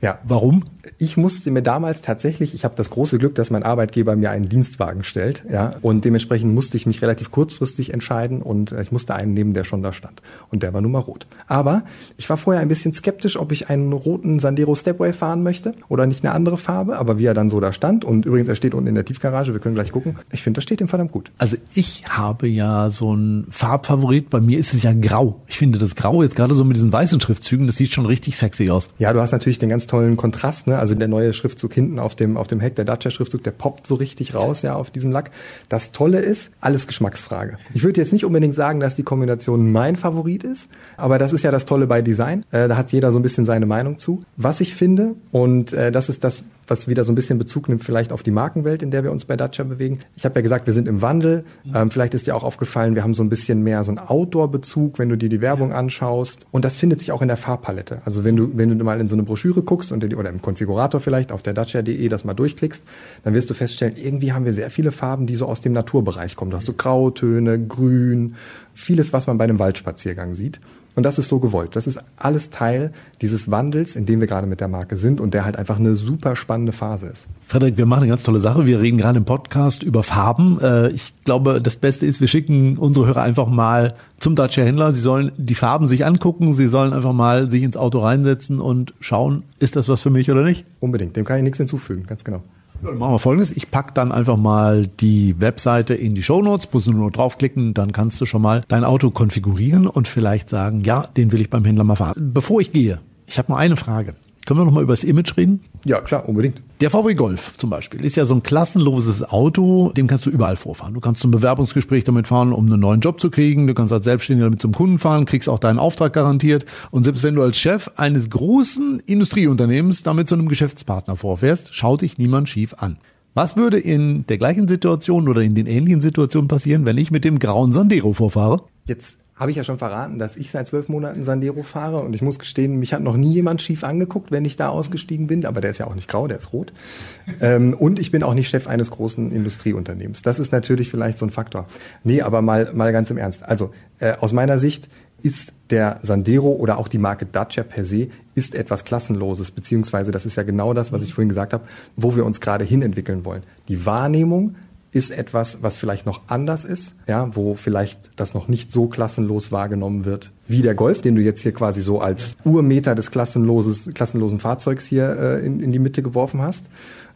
Ja. 0.00 0.18
Warum? 0.24 0.64
Ich 0.98 1.16
musste 1.16 1.50
mir 1.50 1.62
damals 1.62 2.00
tatsächlich, 2.00 2.54
ich 2.54 2.64
habe 2.64 2.74
das 2.76 2.90
große 2.90 3.18
Glück, 3.18 3.34
dass 3.34 3.50
mein 3.50 3.62
Arbeitgeber 3.62 4.16
mir 4.16 4.30
einen 4.30 4.48
Dienstwagen 4.48 5.04
stellt, 5.04 5.44
ja, 5.50 5.74
und 5.82 6.04
dementsprechend 6.04 6.54
musste 6.54 6.76
ich 6.76 6.86
mich 6.86 7.02
relativ 7.02 7.30
kurzfristig 7.30 7.92
entscheiden 7.92 8.42
und 8.42 8.72
äh, 8.72 8.82
ich 8.82 8.92
musste 8.92 9.14
einen 9.14 9.34
nehmen, 9.34 9.54
der 9.54 9.64
schon 9.64 9.82
da 9.82 9.92
stand. 9.92 10.22
Und 10.50 10.62
der 10.62 10.72
war 10.72 10.80
nun 10.80 10.92
mal 10.92 10.98
rot. 10.98 11.26
Aber 11.46 11.84
ich 12.16 12.28
war 12.28 12.36
vorher 12.36 12.62
ein 12.62 12.68
bisschen 12.68 12.92
skeptisch, 12.92 13.38
ob 13.38 13.52
ich 13.52 13.68
einen 13.68 13.92
roten 13.92 14.38
Sandero 14.40 14.74
Stepway 14.74 15.12
fahren 15.12 15.42
möchte 15.42 15.74
oder 15.88 16.06
nicht 16.06 16.24
eine 16.24 16.34
andere 16.34 16.56
Farbe, 16.56 16.98
aber 16.98 17.18
wie 17.18 17.26
er 17.26 17.34
dann 17.34 17.50
so 17.50 17.60
da 17.60 17.72
stand 17.72 18.04
und 18.04 18.26
übrigens, 18.26 18.48
er 18.48 18.56
steht 18.56 18.74
unten 18.74 18.88
in 18.88 18.94
der 18.94 19.04
Tiefgarage, 19.04 19.52
wir 19.52 19.60
können 19.60 19.74
gleich 19.74 19.92
gucken. 19.92 20.18
Ich 20.32 20.42
finde, 20.42 20.58
das 20.58 20.64
steht 20.64 20.80
ihm 20.80 20.88
verdammt 20.88 21.12
gut. 21.12 21.30
Also 21.38 21.56
ich 21.74 22.04
habe 22.08 22.48
ja 22.48 22.90
so 22.90 23.12
einen 23.12 23.46
Farbfavorit, 23.50 24.30
bei 24.30 24.40
mir 24.40 24.58
ist 24.58 24.74
es 24.74 24.82
ja 24.82 24.92
grau. 24.92 25.42
Ich 25.46 25.58
finde 25.58 25.78
das 25.78 25.94
Grau 25.94 26.22
jetzt 26.22 26.36
gerade 26.36 26.54
so 26.54 26.64
mit 26.64 26.76
diesen 26.76 26.92
weißen 26.92 27.20
Schriftzügen, 27.20 27.66
das 27.66 27.76
sieht 27.76 27.92
schon 27.92 28.06
richtig 28.06 28.36
sexy 28.36 28.70
aus. 28.70 28.90
Ja, 28.98 29.12
du 29.12 29.20
hast 29.20 29.32
natürlich 29.32 29.58
den 29.58 29.68
ganz 29.68 29.86
tollen 29.86 30.16
Kontrast, 30.16 30.66
ne? 30.66 30.73
Also 30.78 30.94
der 30.94 31.08
neue 31.08 31.32
Schriftzug 31.32 31.72
hinten 31.72 31.98
auf 31.98 32.14
dem, 32.14 32.36
auf 32.36 32.46
dem 32.46 32.60
Heck, 32.60 32.76
der 32.76 32.84
Dacia-Schriftzug, 32.84 33.42
der 33.42 33.50
poppt 33.50 33.86
so 33.86 33.94
richtig 33.94 34.34
raus, 34.34 34.62
ja, 34.62 34.74
auf 34.74 34.90
diesem 34.90 35.10
Lack. 35.10 35.30
Das 35.68 35.92
Tolle 35.92 36.20
ist, 36.20 36.50
alles 36.60 36.86
Geschmacksfrage. 36.86 37.58
Ich 37.74 37.82
würde 37.82 38.00
jetzt 38.00 38.12
nicht 38.12 38.24
unbedingt 38.24 38.54
sagen, 38.54 38.80
dass 38.80 38.94
die 38.94 39.02
Kombination 39.02 39.72
mein 39.72 39.96
Favorit 39.96 40.44
ist, 40.44 40.68
aber 40.96 41.18
das 41.18 41.32
ist 41.32 41.42
ja 41.42 41.50
das 41.50 41.64
Tolle 41.64 41.86
bei 41.86 42.02
Design. 42.02 42.44
Äh, 42.50 42.68
da 42.68 42.76
hat 42.76 42.92
jeder 42.92 43.12
so 43.12 43.18
ein 43.18 43.22
bisschen 43.22 43.44
seine 43.44 43.66
Meinung 43.66 43.98
zu. 43.98 44.22
Was 44.36 44.60
ich 44.60 44.74
finde, 44.74 45.14
und 45.32 45.72
äh, 45.72 45.92
das 45.92 46.08
ist 46.08 46.24
das, 46.24 46.42
was 46.70 46.88
wieder 46.88 47.04
so 47.04 47.12
ein 47.12 47.14
bisschen 47.14 47.38
Bezug 47.38 47.68
nimmt 47.68 47.84
vielleicht 47.84 48.12
auf 48.12 48.22
die 48.22 48.30
Markenwelt, 48.30 48.82
in 48.82 48.90
der 48.90 49.04
wir 49.04 49.12
uns 49.12 49.24
bei 49.24 49.36
Dacia 49.36 49.64
bewegen. 49.64 50.00
Ich 50.16 50.24
habe 50.24 50.36
ja 50.36 50.42
gesagt, 50.42 50.66
wir 50.66 50.72
sind 50.72 50.88
im 50.88 51.02
Wandel. 51.02 51.44
Ähm, 51.74 51.90
vielleicht 51.90 52.14
ist 52.14 52.26
dir 52.26 52.36
auch 52.36 52.44
aufgefallen, 52.44 52.94
wir 52.94 53.02
haben 53.02 53.14
so 53.14 53.22
ein 53.22 53.28
bisschen 53.28 53.62
mehr 53.62 53.84
so 53.84 53.90
einen 53.90 53.98
Outdoor-Bezug, 53.98 54.98
wenn 54.98 55.08
du 55.08 55.16
dir 55.16 55.28
die 55.28 55.40
Werbung 55.40 55.72
anschaust. 55.72 56.46
Und 56.50 56.64
das 56.64 56.76
findet 56.76 57.00
sich 57.00 57.12
auch 57.12 57.22
in 57.22 57.28
der 57.28 57.36
Farbpalette. 57.36 58.02
Also 58.04 58.24
wenn 58.24 58.36
du, 58.36 58.50
wenn 58.54 58.78
du 58.78 58.84
mal 58.84 59.00
in 59.00 59.08
so 59.08 59.16
eine 59.16 59.22
Broschüre 59.22 59.62
guckst 59.62 59.92
und 59.92 60.04
oder 60.14 60.28
im 60.28 60.42
Konfigurator 60.42 61.00
vielleicht 61.00 61.32
auf 61.32 61.42
der 61.42 61.54
Dacia.de 61.54 62.08
das 62.08 62.24
mal 62.24 62.34
durchklickst, 62.34 62.82
dann 63.22 63.34
wirst 63.34 63.48
du 63.50 63.54
feststellen, 63.54 63.96
irgendwie 63.96 64.32
haben 64.32 64.44
wir 64.44 64.52
sehr 64.52 64.70
viele 64.70 64.92
Farben, 64.92 65.26
die 65.26 65.34
so 65.34 65.46
aus 65.46 65.60
dem 65.60 65.72
Naturbereich 65.72 66.36
kommen. 66.36 66.50
Da 66.50 66.58
hast 66.58 66.68
du 66.68 66.74
Grautöne, 66.74 67.58
Grün, 67.58 68.34
vieles, 68.74 69.12
was 69.12 69.26
man 69.26 69.38
bei 69.38 69.44
einem 69.44 69.58
Waldspaziergang 69.58 70.34
sieht. 70.34 70.60
Und 70.96 71.02
das 71.02 71.18
ist 71.18 71.28
so 71.28 71.40
gewollt. 71.40 71.74
Das 71.74 71.86
ist 71.86 71.98
alles 72.16 72.50
Teil 72.50 72.92
dieses 73.20 73.50
Wandels, 73.50 73.96
in 73.96 74.06
dem 74.06 74.20
wir 74.20 74.28
gerade 74.28 74.46
mit 74.46 74.60
der 74.60 74.68
Marke 74.68 74.96
sind 74.96 75.20
und 75.20 75.34
der 75.34 75.44
halt 75.44 75.56
einfach 75.56 75.78
eine 75.78 75.96
super 75.96 76.36
spannende 76.36 76.72
Phase 76.72 77.06
ist. 77.06 77.26
Frederik, 77.48 77.76
wir 77.76 77.86
machen 77.86 78.02
eine 78.02 78.10
ganz 78.10 78.22
tolle 78.22 78.38
Sache. 78.38 78.66
Wir 78.66 78.80
reden 78.80 78.98
gerade 78.98 79.18
im 79.18 79.24
Podcast 79.24 79.82
über 79.82 80.02
Farben. 80.04 80.60
Äh, 80.60 80.90
ich 80.90 81.12
glaube, 81.24 81.60
das 81.60 81.76
Beste 81.76 82.06
ist, 82.06 82.20
wir 82.20 82.28
schicken 82.28 82.78
unsere 82.78 83.06
Hörer 83.06 83.22
einfach 83.22 83.48
mal 83.48 83.94
zum 84.20 84.36
Dacia-Händler. 84.36 84.92
Sie 84.92 85.00
sollen 85.00 85.32
die 85.36 85.56
Farben 85.56 85.88
sich 85.88 86.06
angucken. 86.06 86.52
Sie 86.52 86.68
sollen 86.68 86.92
einfach 86.92 87.12
mal 87.12 87.50
sich 87.50 87.64
ins 87.64 87.76
Auto 87.76 87.98
reinsetzen 87.98 88.60
und 88.60 88.94
schauen, 89.00 89.42
ist 89.58 89.74
das 89.74 89.88
was 89.88 90.00
für 90.00 90.10
mich 90.10 90.30
oder 90.30 90.42
nicht? 90.42 90.64
Unbedingt. 90.78 91.16
Dem 91.16 91.24
kann 91.24 91.38
ich 91.38 91.42
nichts 91.42 91.58
hinzufügen. 91.58 92.04
Ganz 92.06 92.22
genau. 92.22 92.42
Dann 92.84 92.98
machen 92.98 93.14
wir 93.14 93.18
folgendes. 93.18 93.50
Ich 93.50 93.70
pack 93.70 93.94
dann 93.94 94.12
einfach 94.12 94.36
mal 94.36 94.86
die 94.86 95.40
Webseite 95.40 95.94
in 95.94 96.14
die 96.14 96.22
Show 96.22 96.42
Notes, 96.42 96.68
musst 96.70 96.86
du 96.86 96.92
nur 96.92 97.10
draufklicken, 97.10 97.72
dann 97.72 97.92
kannst 97.92 98.20
du 98.20 98.26
schon 98.26 98.42
mal 98.42 98.62
dein 98.68 98.84
Auto 98.84 99.10
konfigurieren 99.10 99.86
und 99.86 100.06
vielleicht 100.06 100.50
sagen, 100.50 100.82
ja, 100.84 101.06
den 101.16 101.32
will 101.32 101.40
ich 101.40 101.48
beim 101.48 101.64
Händler 101.64 101.84
mal 101.84 101.96
fahren. 101.96 102.32
Bevor 102.34 102.60
ich 102.60 102.72
gehe, 102.72 103.00
ich 103.26 103.38
habe 103.38 103.50
noch 103.52 103.58
eine 103.58 103.76
Frage. 103.76 104.14
Können 104.46 104.60
wir 104.60 104.64
noch 104.64 104.72
mal 104.72 104.82
über 104.82 104.92
das 104.92 105.04
Image 105.04 105.36
reden? 105.36 105.62
Ja, 105.84 106.00
klar, 106.00 106.28
unbedingt. 106.28 106.60
Der 106.80 106.90
VW 106.90 107.14
Golf 107.14 107.56
zum 107.56 107.70
Beispiel 107.70 108.04
ist 108.04 108.16
ja 108.16 108.24
so 108.24 108.34
ein 108.34 108.42
klassenloses 108.42 109.22
Auto, 109.22 109.90
dem 109.96 110.06
kannst 110.06 110.26
du 110.26 110.30
überall 110.30 110.56
vorfahren. 110.56 110.92
Du 110.92 111.00
kannst 111.00 111.22
zum 111.22 111.30
Bewerbungsgespräch 111.30 112.04
damit 112.04 112.28
fahren, 112.28 112.52
um 112.52 112.66
einen 112.66 112.80
neuen 112.80 113.00
Job 113.00 113.20
zu 113.20 113.30
kriegen. 113.30 113.66
Du 113.66 113.74
kannst 113.74 113.92
als 113.92 114.04
Selbstständiger 114.04 114.46
damit 114.46 114.60
zum 114.60 114.72
Kunden 114.72 114.98
fahren, 114.98 115.24
kriegst 115.24 115.48
auch 115.48 115.58
deinen 115.58 115.78
Auftrag 115.78 116.12
garantiert. 116.12 116.66
Und 116.90 117.04
selbst 117.04 117.22
wenn 117.22 117.36
du 117.36 117.42
als 117.42 117.56
Chef 117.56 117.90
eines 117.96 118.28
großen 118.28 119.00
Industrieunternehmens 119.00 120.02
damit 120.02 120.28
zu 120.28 120.34
einem 120.34 120.48
Geschäftspartner 120.48 121.16
vorfährst, 121.16 121.74
schaut 121.74 122.02
dich 122.02 122.18
niemand 122.18 122.48
schief 122.48 122.74
an. 122.78 122.98
Was 123.32 123.56
würde 123.56 123.78
in 123.78 124.26
der 124.26 124.38
gleichen 124.38 124.68
Situation 124.68 125.28
oder 125.28 125.40
in 125.40 125.54
den 125.54 125.66
ähnlichen 125.66 126.00
Situationen 126.00 126.48
passieren, 126.48 126.84
wenn 126.84 126.98
ich 126.98 127.10
mit 127.10 127.24
dem 127.24 127.38
grauen 127.38 127.72
Sandero 127.72 128.12
vorfahre? 128.12 128.62
Jetzt 128.86 129.18
habe 129.36 129.50
ich 129.50 129.56
ja 129.56 129.64
schon 129.64 129.78
verraten, 129.78 130.18
dass 130.18 130.36
ich 130.36 130.50
seit 130.50 130.68
zwölf 130.68 130.88
Monaten 130.88 131.24
Sandero 131.24 131.62
fahre 131.62 132.00
und 132.00 132.14
ich 132.14 132.22
muss 132.22 132.38
gestehen, 132.38 132.78
mich 132.78 132.94
hat 132.94 133.02
noch 133.02 133.16
nie 133.16 133.32
jemand 133.32 133.60
schief 133.60 133.82
angeguckt, 133.82 134.30
wenn 134.30 134.44
ich 134.44 134.56
da 134.56 134.68
ausgestiegen 134.68 135.26
bin, 135.26 135.44
aber 135.44 135.60
der 135.60 135.70
ist 135.70 135.78
ja 135.78 135.86
auch 135.86 135.94
nicht 135.94 136.08
grau, 136.08 136.28
der 136.28 136.38
ist 136.38 136.52
rot. 136.52 136.72
ähm, 137.40 137.74
und 137.74 137.98
ich 137.98 138.12
bin 138.12 138.22
auch 138.22 138.34
nicht 138.34 138.48
Chef 138.48 138.66
eines 138.66 138.90
großen 138.90 139.32
Industrieunternehmens. 139.32 140.22
Das 140.22 140.38
ist 140.38 140.52
natürlich 140.52 140.88
vielleicht 140.88 141.18
so 141.18 141.26
ein 141.26 141.30
Faktor. 141.30 141.66
Nee, 142.04 142.22
aber 142.22 142.42
mal, 142.42 142.70
mal 142.74 142.92
ganz 142.92 143.10
im 143.10 143.18
Ernst. 143.18 143.42
Also 143.42 143.72
äh, 143.98 144.12
aus 144.12 144.32
meiner 144.32 144.58
Sicht 144.58 144.88
ist 145.24 145.52
der 145.70 146.00
Sandero 146.02 146.52
oder 146.52 146.78
auch 146.78 146.86
die 146.86 146.98
Marke 146.98 147.24
Dacia 147.24 147.64
per 147.64 147.84
se 147.84 148.08
ist 148.34 148.54
etwas 148.54 148.84
Klassenloses, 148.84 149.50
beziehungsweise 149.50 150.12
das 150.12 150.26
ist 150.26 150.36
ja 150.36 150.42
genau 150.42 150.74
das, 150.74 150.92
was 150.92 151.02
ich 151.02 151.14
vorhin 151.14 151.30
gesagt 151.30 151.54
habe, 151.54 151.64
wo 151.96 152.14
wir 152.14 152.26
uns 152.26 152.40
gerade 152.42 152.62
hin 152.64 152.82
entwickeln 152.82 153.24
wollen. 153.24 153.42
Die 153.68 153.86
Wahrnehmung 153.86 154.56
ist 154.94 155.10
etwas, 155.10 155.58
was 155.60 155.76
vielleicht 155.76 156.06
noch 156.06 156.22
anders 156.28 156.64
ist, 156.64 156.94
ja, 157.08 157.34
wo 157.34 157.54
vielleicht 157.56 158.10
das 158.16 158.32
noch 158.32 158.46
nicht 158.46 158.70
so 158.70 158.86
klassenlos 158.86 159.50
wahrgenommen 159.50 160.04
wird 160.04 160.30
wie 160.46 160.62
der 160.62 160.74
Golf, 160.74 161.00
den 161.00 161.14
du 161.14 161.22
jetzt 161.22 161.40
hier 161.40 161.52
quasi 161.52 161.80
so 161.80 162.00
als 162.00 162.36
Urmeter 162.44 162.94
des 162.94 163.10
klassenloses, 163.10 163.90
klassenlosen 163.94 164.38
Fahrzeugs 164.38 164.86
hier 164.86 165.16
äh, 165.18 165.44
in, 165.44 165.60
in 165.60 165.72
die 165.72 165.78
Mitte 165.78 166.02
geworfen 166.02 166.42
hast. 166.42 166.66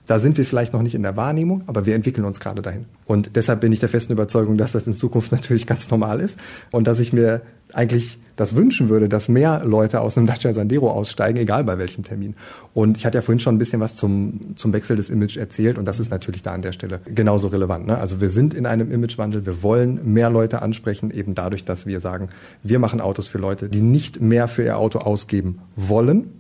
Da 0.09 0.19
sind 0.19 0.39
wir 0.39 0.47
vielleicht 0.47 0.73
noch 0.73 0.81
nicht 0.81 0.95
in 0.95 1.03
der 1.03 1.17
Wahrnehmung, 1.17 1.65
aber 1.67 1.85
wir 1.85 1.95
entwickeln 1.95 2.25
uns 2.25 2.41
gerade 2.41 2.63
dahin. 2.63 2.87
Und 3.05 3.37
deshalb 3.37 3.61
bin 3.61 3.73
ich 3.73 3.79
der 3.79 3.91
festen 3.91 4.15
Überzeugung, 4.15 4.57
dass 4.57 4.73
das 4.73 4.87
in 4.87 4.95
Zukunft 4.95 5.33
natürlich 5.33 5.67
ganz 5.67 5.91
normal 5.91 6.21
ist 6.21 6.39
und 6.71 6.87
dass 6.87 6.99
ich 6.99 7.13
mir 7.13 7.43
eigentlich 7.75 8.19
das 8.35 8.57
wünschen 8.57 8.89
würde, 8.89 9.11
dass 9.11 9.29
mehr 9.29 9.63
Leute 9.67 10.01
aus 10.01 10.17
einem 10.17 10.27
Dacia 10.27 10.55
Sandero 10.55 10.91
aussteigen, 10.91 11.39
egal 11.39 11.63
bei 11.65 11.77
welchem 11.77 12.05
Termin. 12.05 12.37
Und 12.73 12.97
ich 12.97 13.05
hatte 13.05 13.19
ja 13.19 13.23
vorhin 13.23 13.41
schon 13.41 13.57
ein 13.57 13.59
bisschen 13.59 13.81
was 13.81 13.97
zum, 13.97 14.57
zum 14.57 14.73
Wechsel 14.73 14.97
des 14.97 15.11
Image 15.11 15.37
erzählt 15.37 15.77
und 15.77 15.85
das 15.85 16.01
ist 16.01 16.11
natürlich 16.11 16.43
da 16.43 16.53
an 16.53 16.63
der 16.63 16.73
Stelle 16.73 17.01
genauso 17.05 17.49
relevant. 17.49 17.87
Ne? 17.87 17.99
Also 17.99 18.23
wir 18.23 18.31
sind 18.31 18.55
in 18.55 18.65
einem 18.65 18.91
Imagewandel, 18.91 19.45
wir 19.45 19.63
wollen 19.63 20.01
mehr 20.11 20.31
Leute 20.31 20.63
ansprechen, 20.63 21.11
eben 21.11 21.35
dadurch, 21.35 21.67
dass 21.67 21.85
wir 21.85 22.01
sagen, 22.01 22.31
wir 22.63 22.79
machen 22.79 23.03
Autos 23.03 23.29
für 23.29 23.39
Leute, 23.39 23.69
die 23.69 23.83
nicht 23.83 24.23
mehr 24.23 24.49
für 24.49 24.65
ihr 24.65 24.79
Auto 24.79 25.01
ausgeben 25.01 25.59
wollen, 25.77 26.33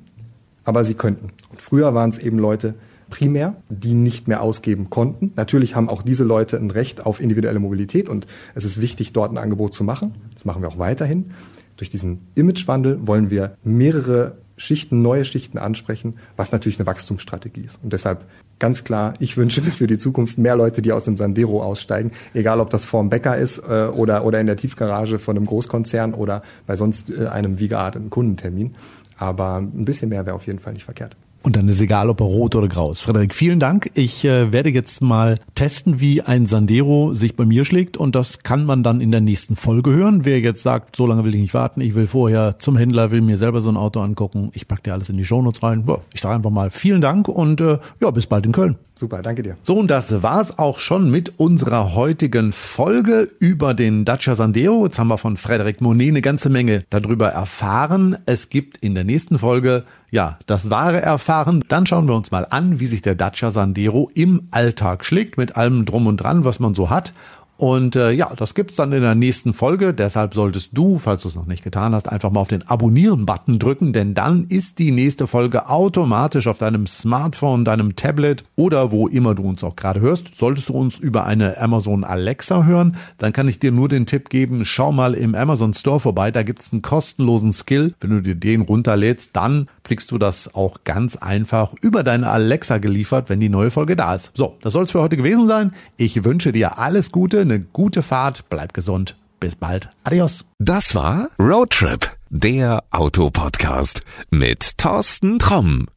aber 0.64 0.84
sie 0.84 0.94
könnten. 0.94 1.32
Und 1.50 1.60
früher 1.60 1.92
waren 1.92 2.08
es 2.08 2.18
eben 2.18 2.38
Leute, 2.38 2.74
primär, 3.10 3.56
die 3.68 3.94
nicht 3.94 4.28
mehr 4.28 4.42
ausgeben 4.42 4.90
konnten. 4.90 5.32
Natürlich 5.36 5.74
haben 5.74 5.88
auch 5.88 6.02
diese 6.02 6.24
Leute 6.24 6.56
ein 6.56 6.70
Recht 6.70 7.04
auf 7.04 7.20
individuelle 7.20 7.58
Mobilität 7.58 8.08
und 8.08 8.26
es 8.54 8.64
ist 8.64 8.80
wichtig, 8.80 9.12
dort 9.12 9.32
ein 9.32 9.38
Angebot 9.38 9.74
zu 9.74 9.84
machen. 9.84 10.14
Das 10.34 10.44
machen 10.44 10.62
wir 10.62 10.68
auch 10.68 10.78
weiterhin. 10.78 11.32
Durch 11.76 11.90
diesen 11.90 12.26
Imagewandel 12.34 13.06
wollen 13.06 13.30
wir 13.30 13.56
mehrere 13.62 14.38
Schichten, 14.56 15.02
neue 15.02 15.24
Schichten 15.24 15.58
ansprechen, 15.58 16.16
was 16.36 16.52
natürlich 16.52 16.78
eine 16.78 16.86
Wachstumsstrategie 16.86 17.62
ist. 17.62 17.78
Und 17.82 17.92
deshalb 17.92 18.24
ganz 18.58 18.84
klar, 18.84 19.14
ich 19.20 19.36
wünsche 19.36 19.62
mir 19.62 19.70
für 19.70 19.86
die 19.86 19.98
Zukunft 19.98 20.36
mehr 20.36 20.56
Leute, 20.56 20.82
die 20.82 20.92
aus 20.92 21.04
dem 21.04 21.16
Sandero 21.16 21.62
aussteigen, 21.62 22.10
egal 22.34 22.60
ob 22.60 22.70
das 22.70 22.84
vorm 22.84 23.08
Bäcker 23.08 23.36
ist 23.36 23.58
äh, 23.58 23.86
oder, 23.86 24.24
oder 24.24 24.40
in 24.40 24.46
der 24.46 24.56
Tiefgarage 24.56 25.18
von 25.18 25.36
einem 25.36 25.46
Großkonzern 25.46 26.14
oder 26.14 26.42
bei 26.66 26.76
sonst 26.76 27.10
äh, 27.10 27.28
einem 27.28 27.60
wie 27.60 27.68
gearteten 27.68 28.10
Kundentermin. 28.10 28.74
Aber 29.16 29.56
ein 29.58 29.84
bisschen 29.84 30.08
mehr 30.08 30.26
wäre 30.26 30.36
auf 30.36 30.46
jeden 30.46 30.58
Fall 30.58 30.72
nicht 30.72 30.84
verkehrt. 30.84 31.16
Und 31.48 31.56
dann 31.56 31.66
ist 31.66 31.80
egal, 31.80 32.10
ob 32.10 32.20
er 32.20 32.26
rot 32.26 32.56
oder 32.56 32.68
grau 32.68 32.92
ist. 32.92 33.00
Frederik, 33.00 33.34
vielen 33.34 33.58
Dank. 33.58 33.90
Ich 33.94 34.22
äh, 34.22 34.52
werde 34.52 34.68
jetzt 34.68 35.00
mal 35.00 35.38
testen, 35.54 35.98
wie 35.98 36.20
ein 36.20 36.44
Sandero 36.44 37.14
sich 37.14 37.36
bei 37.36 37.46
mir 37.46 37.64
schlägt 37.64 37.96
und 37.96 38.14
das 38.14 38.40
kann 38.40 38.66
man 38.66 38.82
dann 38.82 39.00
in 39.00 39.10
der 39.10 39.22
nächsten 39.22 39.56
Folge 39.56 39.90
hören. 39.90 40.26
Wer 40.26 40.40
jetzt 40.40 40.62
sagt, 40.62 40.94
so 40.94 41.06
lange 41.06 41.24
will 41.24 41.34
ich 41.34 41.40
nicht 41.40 41.54
warten, 41.54 41.80
ich 41.80 41.94
will 41.94 42.06
vorher 42.06 42.58
zum 42.58 42.76
Händler, 42.76 43.10
will 43.12 43.22
mir 43.22 43.38
selber 43.38 43.62
so 43.62 43.70
ein 43.70 43.78
Auto 43.78 44.00
angucken, 44.00 44.50
ich 44.52 44.68
packe 44.68 44.82
dir 44.82 44.92
alles 44.92 45.08
in 45.08 45.16
die 45.16 45.24
Shownotes 45.24 45.62
rein. 45.62 45.86
Ich 46.12 46.20
sage 46.20 46.34
einfach 46.34 46.50
mal 46.50 46.68
vielen 46.70 47.00
Dank 47.00 47.28
und 47.28 47.62
äh, 47.62 47.78
ja, 47.98 48.10
bis 48.10 48.26
bald 48.26 48.44
in 48.44 48.52
Köln. 48.52 48.76
Super, 48.98 49.22
danke 49.22 49.44
dir. 49.44 49.56
So, 49.62 49.76
und 49.76 49.92
das 49.92 50.24
war's 50.24 50.58
auch 50.58 50.80
schon 50.80 51.08
mit 51.08 51.38
unserer 51.38 51.94
heutigen 51.94 52.52
Folge 52.52 53.30
über 53.38 53.72
den 53.72 54.04
Dacia 54.04 54.34
Sandero. 54.34 54.86
Jetzt 54.86 54.98
haben 54.98 55.06
wir 55.06 55.18
von 55.18 55.36
Frederik 55.36 55.80
Monet 55.80 56.08
eine 56.08 56.20
ganze 56.20 56.50
Menge 56.50 56.82
darüber 56.90 57.28
erfahren. 57.28 58.18
Es 58.26 58.48
gibt 58.48 58.76
in 58.78 58.96
der 58.96 59.04
nächsten 59.04 59.38
Folge 59.38 59.84
ja, 60.10 60.38
das 60.46 60.68
wahre 60.68 61.00
erfahren. 61.00 61.64
Dann 61.68 61.86
schauen 61.86 62.08
wir 62.08 62.16
uns 62.16 62.32
mal 62.32 62.46
an, 62.50 62.80
wie 62.80 62.86
sich 62.86 63.02
der 63.02 63.14
Dacia 63.14 63.52
Sandero 63.52 64.10
im 64.14 64.48
Alltag 64.50 65.04
schlägt, 65.04 65.38
mit 65.38 65.56
allem 65.56 65.84
drum 65.84 66.08
und 66.08 66.16
dran, 66.16 66.44
was 66.44 66.58
man 66.58 66.74
so 66.74 66.90
hat. 66.90 67.12
Und 67.58 67.96
äh, 67.96 68.12
ja, 68.12 68.32
das 68.36 68.54
gibt's 68.54 68.76
dann 68.76 68.92
in 68.92 69.02
der 69.02 69.16
nächsten 69.16 69.52
Folge. 69.52 69.92
Deshalb 69.92 70.32
solltest 70.32 70.70
du, 70.74 70.98
falls 70.98 71.22
du 71.22 71.28
es 71.28 71.34
noch 71.34 71.46
nicht 71.46 71.64
getan 71.64 71.92
hast, 71.92 72.08
einfach 72.08 72.30
mal 72.30 72.38
auf 72.38 72.46
den 72.46 72.62
Abonnieren-Button 72.62 73.58
drücken, 73.58 73.92
denn 73.92 74.14
dann 74.14 74.44
ist 74.44 74.78
die 74.78 74.92
nächste 74.92 75.26
Folge 75.26 75.68
automatisch 75.68 76.46
auf 76.46 76.58
deinem 76.58 76.86
Smartphone, 76.86 77.64
deinem 77.64 77.96
Tablet 77.96 78.44
oder 78.54 78.92
wo 78.92 79.08
immer 79.08 79.34
du 79.34 79.42
uns 79.42 79.64
auch 79.64 79.74
gerade 79.74 79.98
hörst. 79.98 80.36
Solltest 80.36 80.68
du 80.68 80.74
uns 80.74 80.98
über 80.98 81.26
eine 81.26 81.60
Amazon 81.60 82.04
Alexa 82.04 82.62
hören, 82.62 82.96
dann 83.18 83.32
kann 83.32 83.48
ich 83.48 83.58
dir 83.58 83.72
nur 83.72 83.88
den 83.88 84.06
Tipp 84.06 84.30
geben, 84.30 84.64
schau 84.64 84.92
mal 84.92 85.14
im 85.14 85.34
Amazon 85.34 85.74
Store 85.74 85.98
vorbei. 85.98 86.30
Da 86.30 86.44
gibt's 86.44 86.72
einen 86.72 86.82
kostenlosen 86.82 87.52
Skill. 87.52 87.92
Wenn 87.98 88.10
du 88.10 88.22
dir 88.22 88.36
den 88.36 88.60
runterlädst, 88.60 89.30
dann 89.32 89.68
kriegst 89.88 90.10
du 90.10 90.18
das 90.18 90.54
auch 90.54 90.84
ganz 90.84 91.16
einfach 91.16 91.74
über 91.80 92.02
deine 92.02 92.28
Alexa 92.28 92.78
geliefert, 92.78 93.28
wenn 93.28 93.40
die 93.40 93.48
neue 93.48 93.70
Folge 93.70 93.96
da 93.96 94.14
ist. 94.14 94.30
So, 94.34 94.56
das 94.60 94.74
soll 94.74 94.84
es 94.84 94.92
für 94.92 95.00
heute 95.00 95.16
gewesen 95.16 95.48
sein. 95.48 95.72
Ich 95.96 96.24
wünsche 96.24 96.52
dir 96.52 96.78
alles 96.78 97.10
Gute, 97.10 97.40
eine 97.40 97.58
gute 97.58 98.02
Fahrt, 98.02 98.48
bleib 98.50 98.74
gesund. 98.74 99.16
Bis 99.40 99.56
bald. 99.56 99.88
Adios. 100.04 100.44
Das 100.58 100.94
war 100.94 101.28
Roadtrip, 101.38 102.10
der 102.28 102.84
Autopodcast 102.90 104.02
mit 104.30 104.76
Thorsten 104.76 105.38
Tromm. 105.38 105.88